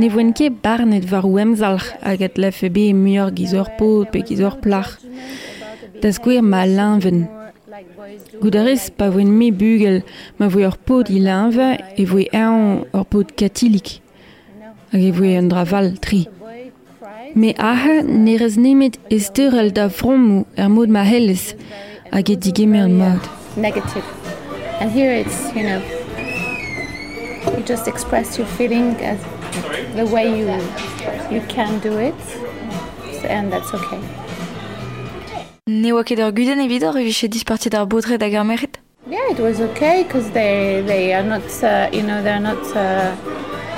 ne 0.00 0.08
voen 0.08 0.30
ket 0.32 0.62
barnet 0.64 1.04
war 1.10 1.26
ou 1.28 1.36
emzalc 1.42 1.84
hag 2.00 2.22
at 2.24 2.38
be 2.40 2.48
ebe 2.66 2.84
muioc'h 2.96 3.34
gizor 3.36 3.68
pot 3.76 4.08
pe 4.12 4.22
gizor 4.24 4.56
plach. 4.64 4.96
Das 6.00 6.18
gwir 6.18 6.42
ma 6.42 6.64
linven. 6.64 7.28
Goudarez 8.40 8.88
pa 8.96 9.10
voen 9.12 9.30
me 9.38 9.50
bugel 9.52 10.00
ma 10.38 10.48
voe 10.48 10.64
ur 10.64 10.78
pot 10.86 11.10
i 11.10 11.20
linve 11.20 11.68
e 12.00 12.06
voe 12.08 12.24
ean 12.32 12.86
ur 12.96 13.04
pot 13.12 13.34
katilik 13.36 14.00
hag 14.92 15.02
e 15.02 15.10
voe 15.12 15.36
un 15.38 15.50
draval 15.52 15.92
tri. 16.00 16.22
Me 17.34 17.52
ahe 17.70 18.00
nerez 18.02 18.56
nemet 18.56 18.96
esterel 19.16 19.68
da 19.76 19.88
vromou 19.88 20.46
er 20.56 20.70
mod 20.72 20.88
ma 20.88 21.04
helles 21.04 21.52
hag 22.10 22.32
e 22.32 22.36
digeme 22.36 22.80
an 22.86 22.96
mod. 23.02 23.28
Negative. 23.56 24.06
And 24.80 24.90
here 24.90 25.12
it's, 25.12 25.52
you 25.54 25.64
know, 25.68 25.82
you 27.52 27.62
just 27.66 27.86
express 27.86 28.38
your 28.38 28.48
feeling 28.56 28.96
as 29.04 29.20
the 29.96 30.06
way 30.06 30.26
you 30.38 30.46
you 31.30 31.40
can 31.48 31.78
do 31.80 31.98
it, 31.98 32.20
and 33.24 33.52
that's 33.52 33.72
okay. 33.74 34.00
Ne 35.66 35.92
oa 35.92 36.02
ket 36.02 36.18
ur 36.18 36.32
guden 36.32 36.58
evidor 36.58 36.96
e 36.98 37.04
viche 37.04 37.28
disparti 37.28 37.70
d'ar 37.70 37.86
botret 37.86 38.22
hag 38.22 38.34
ar 38.34 38.44
meret? 38.44 38.78
Yeah, 39.06 39.30
it 39.30 39.38
was 39.38 39.60
okay 39.60 40.02
because 40.02 40.30
they 40.30 40.82
they 40.86 41.12
are 41.14 41.22
not, 41.22 41.46
uh, 41.62 41.88
you 41.92 42.02
know, 42.02 42.22
they're 42.22 42.40
not. 42.40 42.62
Uh, 42.76 43.14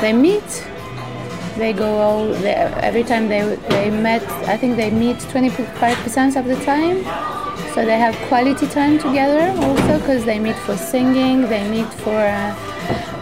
they 0.00 0.12
meet. 0.12 0.64
They 1.58 1.72
go 1.72 2.00
all 2.00 2.26
they, 2.42 2.54
every 2.88 3.04
time 3.04 3.28
they 3.28 3.42
they 3.68 3.90
met. 3.90 4.22
I 4.48 4.56
think 4.56 4.76
they 4.76 4.90
meet 4.90 5.20
25 5.30 5.96
percent 6.04 6.36
of 6.36 6.46
the 6.46 6.56
time. 6.64 7.04
So 7.74 7.84
they 7.84 7.98
have 7.98 8.16
quality 8.28 8.66
time 8.66 8.98
together 8.98 9.52
also 9.62 9.98
because 9.98 10.24
they 10.24 10.38
meet 10.38 10.56
for 10.56 10.76
singing. 10.76 11.42
They 11.48 11.68
meet 11.68 11.92
for 12.04 12.16
uh, 12.16 12.54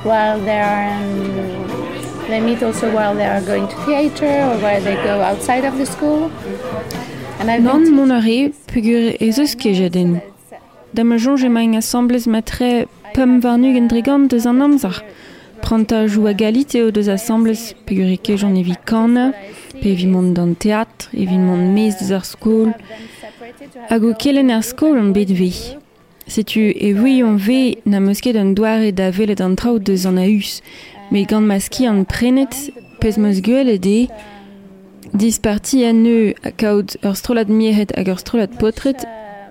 while 0.02 0.40
they 0.40 0.60
are. 0.60 0.84
Um, 0.94 1.89
They 2.30 2.38
meet 2.38 2.62
also 2.62 2.94
while 2.94 3.12
they 3.16 3.26
are 3.26 3.40
going 3.40 3.66
to 3.66 3.76
theater 3.84 4.30
or 4.48 4.56
while 4.62 4.80
they 4.80 4.94
go 4.94 5.20
outside 5.20 5.64
of 5.64 5.76
the 5.78 5.84
school. 5.84 6.30
Nan 7.44 7.90
mon 7.92 8.12
are 8.12 8.52
pugur 8.70 9.16
ezus 9.18 9.56
kejaden. 9.56 10.22
Da 10.94 11.02
ma 11.02 11.16
jonge 11.16 11.50
ma 11.50 11.60
ing 11.60 11.74
assemblez 11.74 12.28
matre 12.28 12.86
pum 13.14 13.40
varnug 13.42 13.76
en 13.76 13.88
drigant 13.88 14.28
deus 14.30 14.46
an 14.46 14.62
amzar. 14.62 15.02
Pranta 15.60 16.06
jou 16.06 16.28
a 16.28 16.32
galit 16.32 16.72
eo 16.76 16.92
deus 16.92 17.08
assemblez 17.08 17.74
pugur 17.84 18.12
e 18.12 18.16
kejan 18.16 18.54
evi 18.56 18.76
kana, 18.84 19.32
pe 19.80 19.90
evi 19.90 20.06
mont 20.06 20.32
dan 20.32 20.54
teatr, 20.54 21.10
evi 21.12 21.36
mont 21.36 21.74
mez 21.74 21.98
deus 21.98 22.12
ar 22.12 22.24
skol. 22.24 22.70
Hag 23.90 24.04
o 24.04 24.14
kelen 24.14 24.54
ar 24.54 24.62
skol 24.62 25.02
an 25.02 25.10
bet 25.12 25.34
vei. 25.34 25.74
Setu 26.30 26.70
e 26.70 26.94
vui 26.94 27.24
an 27.26 27.42
ve 27.42 27.82
na 27.84 27.98
meusket 27.98 28.38
an 28.38 28.54
doare 28.54 28.94
da 28.94 29.10
velet 29.10 29.40
an 29.40 29.56
traout 29.58 29.82
deus 29.82 30.06
an 30.06 30.22
us 30.22 30.62
met 31.10 31.26
gant 31.30 31.46
ma 31.46 31.58
ski 31.58 31.86
an 31.90 32.04
prenet 32.06 32.54
pez 33.00 33.16
meus 33.18 33.40
gwell 33.46 33.70
e 33.74 33.78
de 33.82 33.98
disparti 35.20 35.82
an 35.88 36.02
neu 36.04 36.34
a 36.46 36.52
kaout 36.62 36.94
ur 37.02 37.16
strolat 37.18 37.50
miehet 37.50 37.90
hag 37.96 38.12
ur 38.12 38.20
strolat 38.22 38.54
potret 38.60 39.02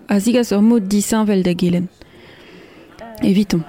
a 0.07 0.20
zigas 0.24 0.53
ur 0.55 0.64
mod 0.64 0.88
disanvel 0.88 1.43
da 1.43 1.53
gelen. 1.53 1.89
Eviton. 3.22 3.64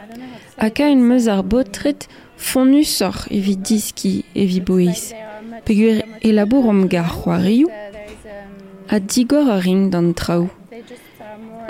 A 0.59 0.71
ka 0.71 0.87
un 0.93 1.03
meus 1.09 1.27
ar 1.27 1.43
botret 1.43 2.07
fonnu 2.37 2.85
sor 2.85 3.17
evi 3.31 3.57
diski 3.57 4.15
evi 4.35 4.61
boiz. 4.61 5.11
Peguer 5.65 6.05
elabor 6.23 6.71
om 6.73 6.87
gar 6.89 7.11
c'hoarioù 7.11 7.69
a 8.91 8.99
digor 8.99 9.51
a 9.51 9.59
ring 9.61 9.91
d'an 9.91 10.15
traoù. 10.15 10.49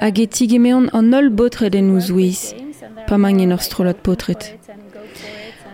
Hag 0.01 0.19
e 0.19 0.27
tigemeon 0.27 0.89
an 0.93 1.15
ol 1.15 1.29
botret 1.39 1.75
en 1.75 1.93
ouz 1.95 2.09
ouiz, 2.13 2.41
pa 3.07 3.17
mangen 3.17 3.53
ur 3.57 3.61
strolad 3.61 4.01
potret. 4.05 4.60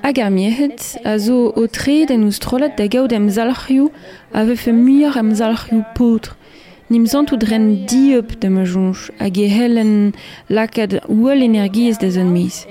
hag 0.02 0.18
ar 0.18 0.30
miehet 0.30 0.80
a 1.04 1.18
zo 1.18 1.52
o 1.56 1.66
tre 1.66 2.06
den 2.06 2.24
ouz 2.24 2.38
trollat 2.38 2.76
da 2.78 2.86
gaout 2.86 3.12
em 3.12 3.28
zalc'hioù 3.28 3.90
a 4.32 4.44
vefe 4.44 4.72
muioc'h 4.72 5.18
em 5.22 5.30
zalc'hioù 5.34 5.84
potr. 5.96 6.36
Nim 6.88 7.06
zant 7.06 7.32
ou 7.32 7.38
dren 7.38 7.86
diep 7.90 8.36
da 8.40 8.48
ma 8.48 8.62
jonch 8.62 9.10
hag 9.18 9.38
e 9.38 9.48
helen 9.50 10.12
lakad 10.48 11.00
ouel 11.08 11.42
energiez 11.42 11.98
da 11.98 12.10
zon 12.10 12.30
miz. 12.30 12.66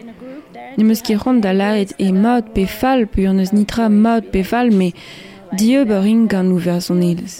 Nim 0.78 0.90
eus 0.90 1.02
ket 1.02 1.20
c'hant 1.20 1.42
da 1.44 1.52
laet 1.52 1.92
e 2.00 2.12
maot 2.12 2.54
pe 2.56 2.64
fal 2.66 3.08
pe 3.12 3.28
ur 3.28 3.34
neus 3.36 3.52
nitra 3.52 3.90
maot 3.90 4.32
pe 4.32 4.44
fal 4.44 4.72
me 4.72 4.94
diep 5.58 5.92
ur 5.98 6.08
ing 6.08 6.30
gant 6.32 6.52
ouver 6.56 6.80
son 6.82 7.02
eles. 7.02 7.36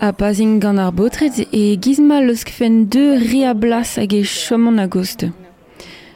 A 0.00 0.12
pazing 0.12 0.60
gant 0.62 0.78
ar 0.78 0.92
botret 0.92 1.36
e 1.52 1.76
gizma 1.76 2.20
leus 2.20 2.44
kfen 2.48 2.88
de 2.92 3.52
blas 3.54 3.96
hag 3.98 4.14
e 4.14 4.22
chomon 4.24 4.78
a 4.78 4.86
goste. 4.86 5.28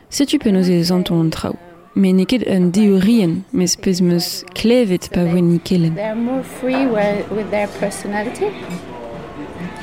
Setu 0.09 0.39
pe 0.39 0.49
eus 0.51 0.69
e 0.69 0.83
zanton 0.83 1.21
an 1.21 1.31
traoù. 1.31 1.72
Me 1.95 2.13
ne 2.13 2.25
ket 2.25 2.43
rien, 2.47 3.45
mes 3.53 3.77
pez 3.77 4.01
klevet 4.55 5.11
pa 5.13 5.21
kelen. 5.65 5.95
They're 5.95 6.15
more 6.15 6.43
free 6.43 6.87
with 6.87 7.51
their 7.51 7.69
personality. 7.81 8.49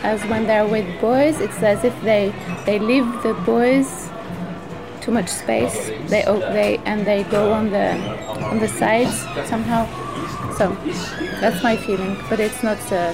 As 0.02 0.24
when 0.26 0.48
they're 0.48 0.66
with 0.66 0.86
boys, 1.00 1.40
it's 1.40 1.62
as 1.62 1.84
if 1.84 1.94
they 2.02 2.34
they 2.66 2.80
leave 2.80 3.06
the 3.22 3.34
boys 3.46 4.10
too 5.02 5.12
much 5.12 5.30
space. 5.30 5.92
They 6.08 6.24
oh, 6.26 6.40
they 6.40 6.80
and 6.86 7.06
they 7.06 7.24
go 7.30 7.54
on 7.54 7.70
the 7.70 7.94
on 8.42 8.58
the 8.60 8.68
sides 8.68 9.16
somehow. 9.48 9.86
So 10.58 10.76
that's 11.42 11.62
my 11.62 11.78
feeling, 11.78 12.18
but 12.30 12.40
it's 12.40 12.64
not 12.64 12.80
a, 12.92 13.14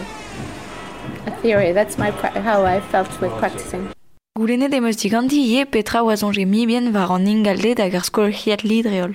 a 1.26 1.32
theory. 1.42 1.74
That's 1.74 1.98
my 1.98 2.12
how 2.12 2.66
I 2.66 2.80
felt 2.80 3.20
with 3.20 3.32
practicing. 3.34 3.95
E 4.38 4.42
ie 5.32 5.66
petra 5.66 6.04
oa 6.04 6.16
zonje 6.16 6.46
mi 6.46 6.66
bien 6.66 6.92
var 6.92 7.10
an 7.10 7.26
ingaldet 7.26 7.80
hag 7.80 7.94
ar 7.96 8.04
skol 8.04 8.32
hiat 8.40 8.64
lidreol. 8.70 9.14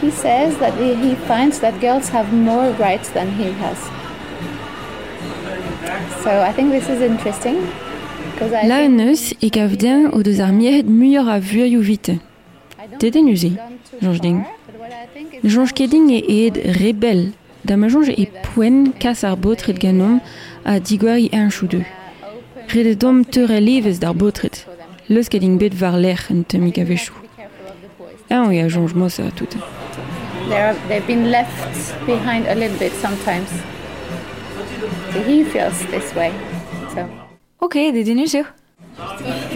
He 0.00 0.10
says 0.10 0.56
that 0.62 0.72
he 0.80 1.12
finds 1.28 1.58
that 1.60 1.74
girls 1.78 2.08
have 2.08 2.32
more 2.32 2.72
rights 2.78 3.10
than 3.10 3.28
he 3.36 3.52
has. 3.60 3.78
So 6.24 6.30
I 6.40 6.52
think 6.56 6.72
this 6.72 6.88
is 6.88 7.02
interesting. 7.02 7.58
Because 8.32 8.54
I 8.54 8.66
La 8.66 8.80
en 8.80 8.98
eus 8.98 9.34
e 9.42 9.50
gav 9.50 9.76
den 9.76 10.08
o 10.10 10.22
deus 10.22 10.40
ar 10.40 10.52
miet 10.52 10.88
muioc'h 10.88 11.28
a 11.36 11.38
vuioù 11.38 11.82
vite. 11.82 12.16
Deden 12.98 13.28
jonj 13.28 14.20
ding. 14.24 14.40
Jonj 15.42 15.72
keding 15.76 16.08
e 16.16 16.20
ed 16.46 16.56
rebel, 16.80 17.32
da 17.60 17.76
ma 17.76 17.92
jonj 17.92 18.08
e 18.08 18.24
poen 18.40 18.94
kas 18.96 19.22
ar 19.22 19.36
botret 19.36 19.78
ganom 19.78 20.22
a 20.64 20.80
digwari 20.80 21.28
un 21.34 21.50
chou 21.50 21.68
deux. 21.68 22.05
Rede 22.68 22.96
dom 22.96 23.24
teur 23.24 23.50
e 23.50 23.60
levez 23.60 23.98
d'ar 23.98 24.14
botret. 24.14 24.66
Leus 25.08 25.28
keding 25.28 25.58
bet 25.58 25.74
var 25.74 25.96
temik 26.46 26.78
a 26.78 26.84
vechou. 26.84 27.14
Ah 28.30 28.46
oui, 28.48 28.58
a 28.60 28.68
a 29.26 29.30
tout. 29.30 29.56
they're, 30.48 30.74
they've 30.88 31.06
been 31.06 31.30
left 31.30 31.94
behind 32.06 32.46
a 32.46 32.54
little 32.54 32.78
bit 32.78 32.92
sometimes. 33.00 33.48
So 35.12 35.22
he 35.22 35.44
feels 35.44 35.78
this 35.86 36.14
way. 36.14 36.32
So 36.94 37.08
Ok, 37.58 37.74
deden 37.92 38.18
us 38.18 38.34
eo. 38.34 38.44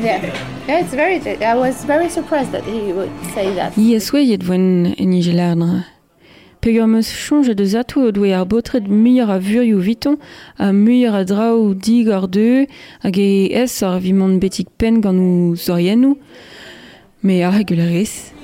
yeah, 0.02 0.22
yeah, 0.68 0.80
it's 0.80 0.94
very. 0.94 1.20
I 1.44 1.54
was 1.54 1.84
very 1.84 2.08
surprised 2.08 2.52
that 2.52 2.64
he 2.64 2.92
would 2.92 3.10
say 3.34 3.54
that. 3.54 3.72
Pegeur 6.60 6.86
meus 6.86 7.08
chonge 7.08 7.54
de 7.54 7.74
atou 7.74 8.08
o 8.08 8.12
doe 8.12 8.34
ar 8.34 8.44
botred 8.44 8.86
muioc'h 8.86 9.32
a 9.32 9.38
vurioù 9.38 9.80
viton, 9.80 10.18
a 10.58 10.72
muioc'h 10.72 11.16
a 11.16 11.24
draou 11.24 11.72
dig 11.72 12.08
ar 12.10 12.28
deu, 12.28 12.66
hag 13.02 13.16
e 13.16 13.48
es 13.54 13.82
ar 13.82 13.98
vimant 13.98 14.38
betik 14.38 14.68
pen 14.76 15.00
gant 15.00 15.16
ou 15.16 15.56
zoriennou, 15.56 16.18
me 17.22 17.42
ar 17.42 17.54
regularis. 17.54 18.34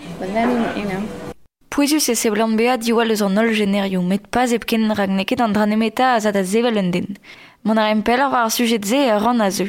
Pouezus 1.68 2.08
e 2.08 2.14
se 2.14 2.30
blant 2.30 2.56
bea 2.56 2.78
diwal 2.78 3.12
eus 3.12 3.20
an 3.20 3.36
ol 3.36 3.52
generioù, 3.52 4.00
met 4.00 4.24
pas 4.32 4.48
epken 4.48 4.96
rag 4.96 5.10
neket 5.10 5.42
an 5.44 5.52
dranemeta 5.52 6.14
a 6.14 6.20
zad 6.20 6.36
a 6.36 6.42
zevel 6.42 6.80
un 6.80 6.90
den. 6.90 7.18
Mon 7.64 7.76
ar 7.76 7.92
empel 7.92 8.20
ar 8.24 8.32
war 8.32 8.50
sujet 8.50 8.86
ze 8.86 8.96
e 9.12 9.18
ran 9.18 9.42
a 9.42 9.50
zeu. 9.50 9.68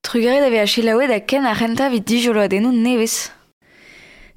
Trugare 0.00 0.38
da 0.38 0.48
vea 0.48 0.64
chelaouet 0.64 1.10
a 1.10 1.18
ken 1.18 1.44
a 1.44 1.54
renta 1.54 1.90
vid 1.90 2.06
dijolo 2.06 2.40
a 2.40 2.46
nevez. 2.46 3.32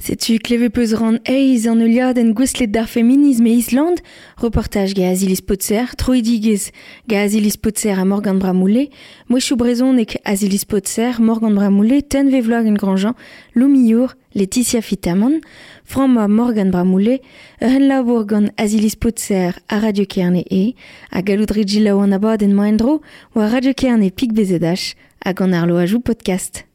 Setu 0.04 0.36
kleve 0.43 0.68
peus 0.68 0.91
ran 0.99 1.16
eiz 1.32 1.64
an 1.72 1.80
euliad 1.80 2.18
en 2.20 2.34
gweslet 2.36 2.68
d'ar 2.68 2.89
feminisme 2.91 3.47
e 3.47 3.54
Island, 3.56 4.01
reportage 4.36 4.97
ga 4.97 5.06
Azilis 5.14 5.39
Potser, 5.39 5.93
troidigez 5.95 6.74
ga 7.08 7.22
Azilis 7.24 7.56
Potser 7.56 7.95
a 7.95 8.04
Morgan 8.04 8.36
Bramoulet, 8.36 8.91
moechou 9.32 9.56
brezonek 9.56 10.18
Azilis 10.26 10.66
Potser, 10.68 11.22
Morgan 11.22 11.56
Bramoulet, 11.56 12.01
ten 12.04 12.28
ve 12.28 12.41
vlog 12.43 12.68
en 12.68 12.76
Grandjean, 12.76 13.16
Loumiour, 13.56 14.18
Laetitia 14.36 14.82
Fitamon, 14.82 15.39
Franma 15.86 16.28
Morgan 16.28 16.76
Bramoulet, 16.76 17.22
ur 17.62 17.80
labour 17.80 18.28
gant 18.28 18.51
Azilis 18.58 18.99
Potser 18.99 19.56
a 19.70 19.80
Radio 19.80 20.04
Kerne 20.04 20.43
e, 20.51 20.76
a 21.14 21.22
galout 21.22 21.56
regil 21.56 21.88
lao 21.88 22.04
an 22.04 22.12
abad 22.12 22.43
en 22.43 22.51
maendro, 22.51 22.99
ou 23.38 23.39
a 23.39 23.47
Radio 23.47 23.72
Kerne 23.72 24.12
pik 24.12 24.36
bezedach, 24.36 24.97
a 25.24 25.32
gant 25.32 25.56
ar 25.56 25.64
lo 25.64 25.80
ajou 25.80 26.04
podcast. 26.04 26.66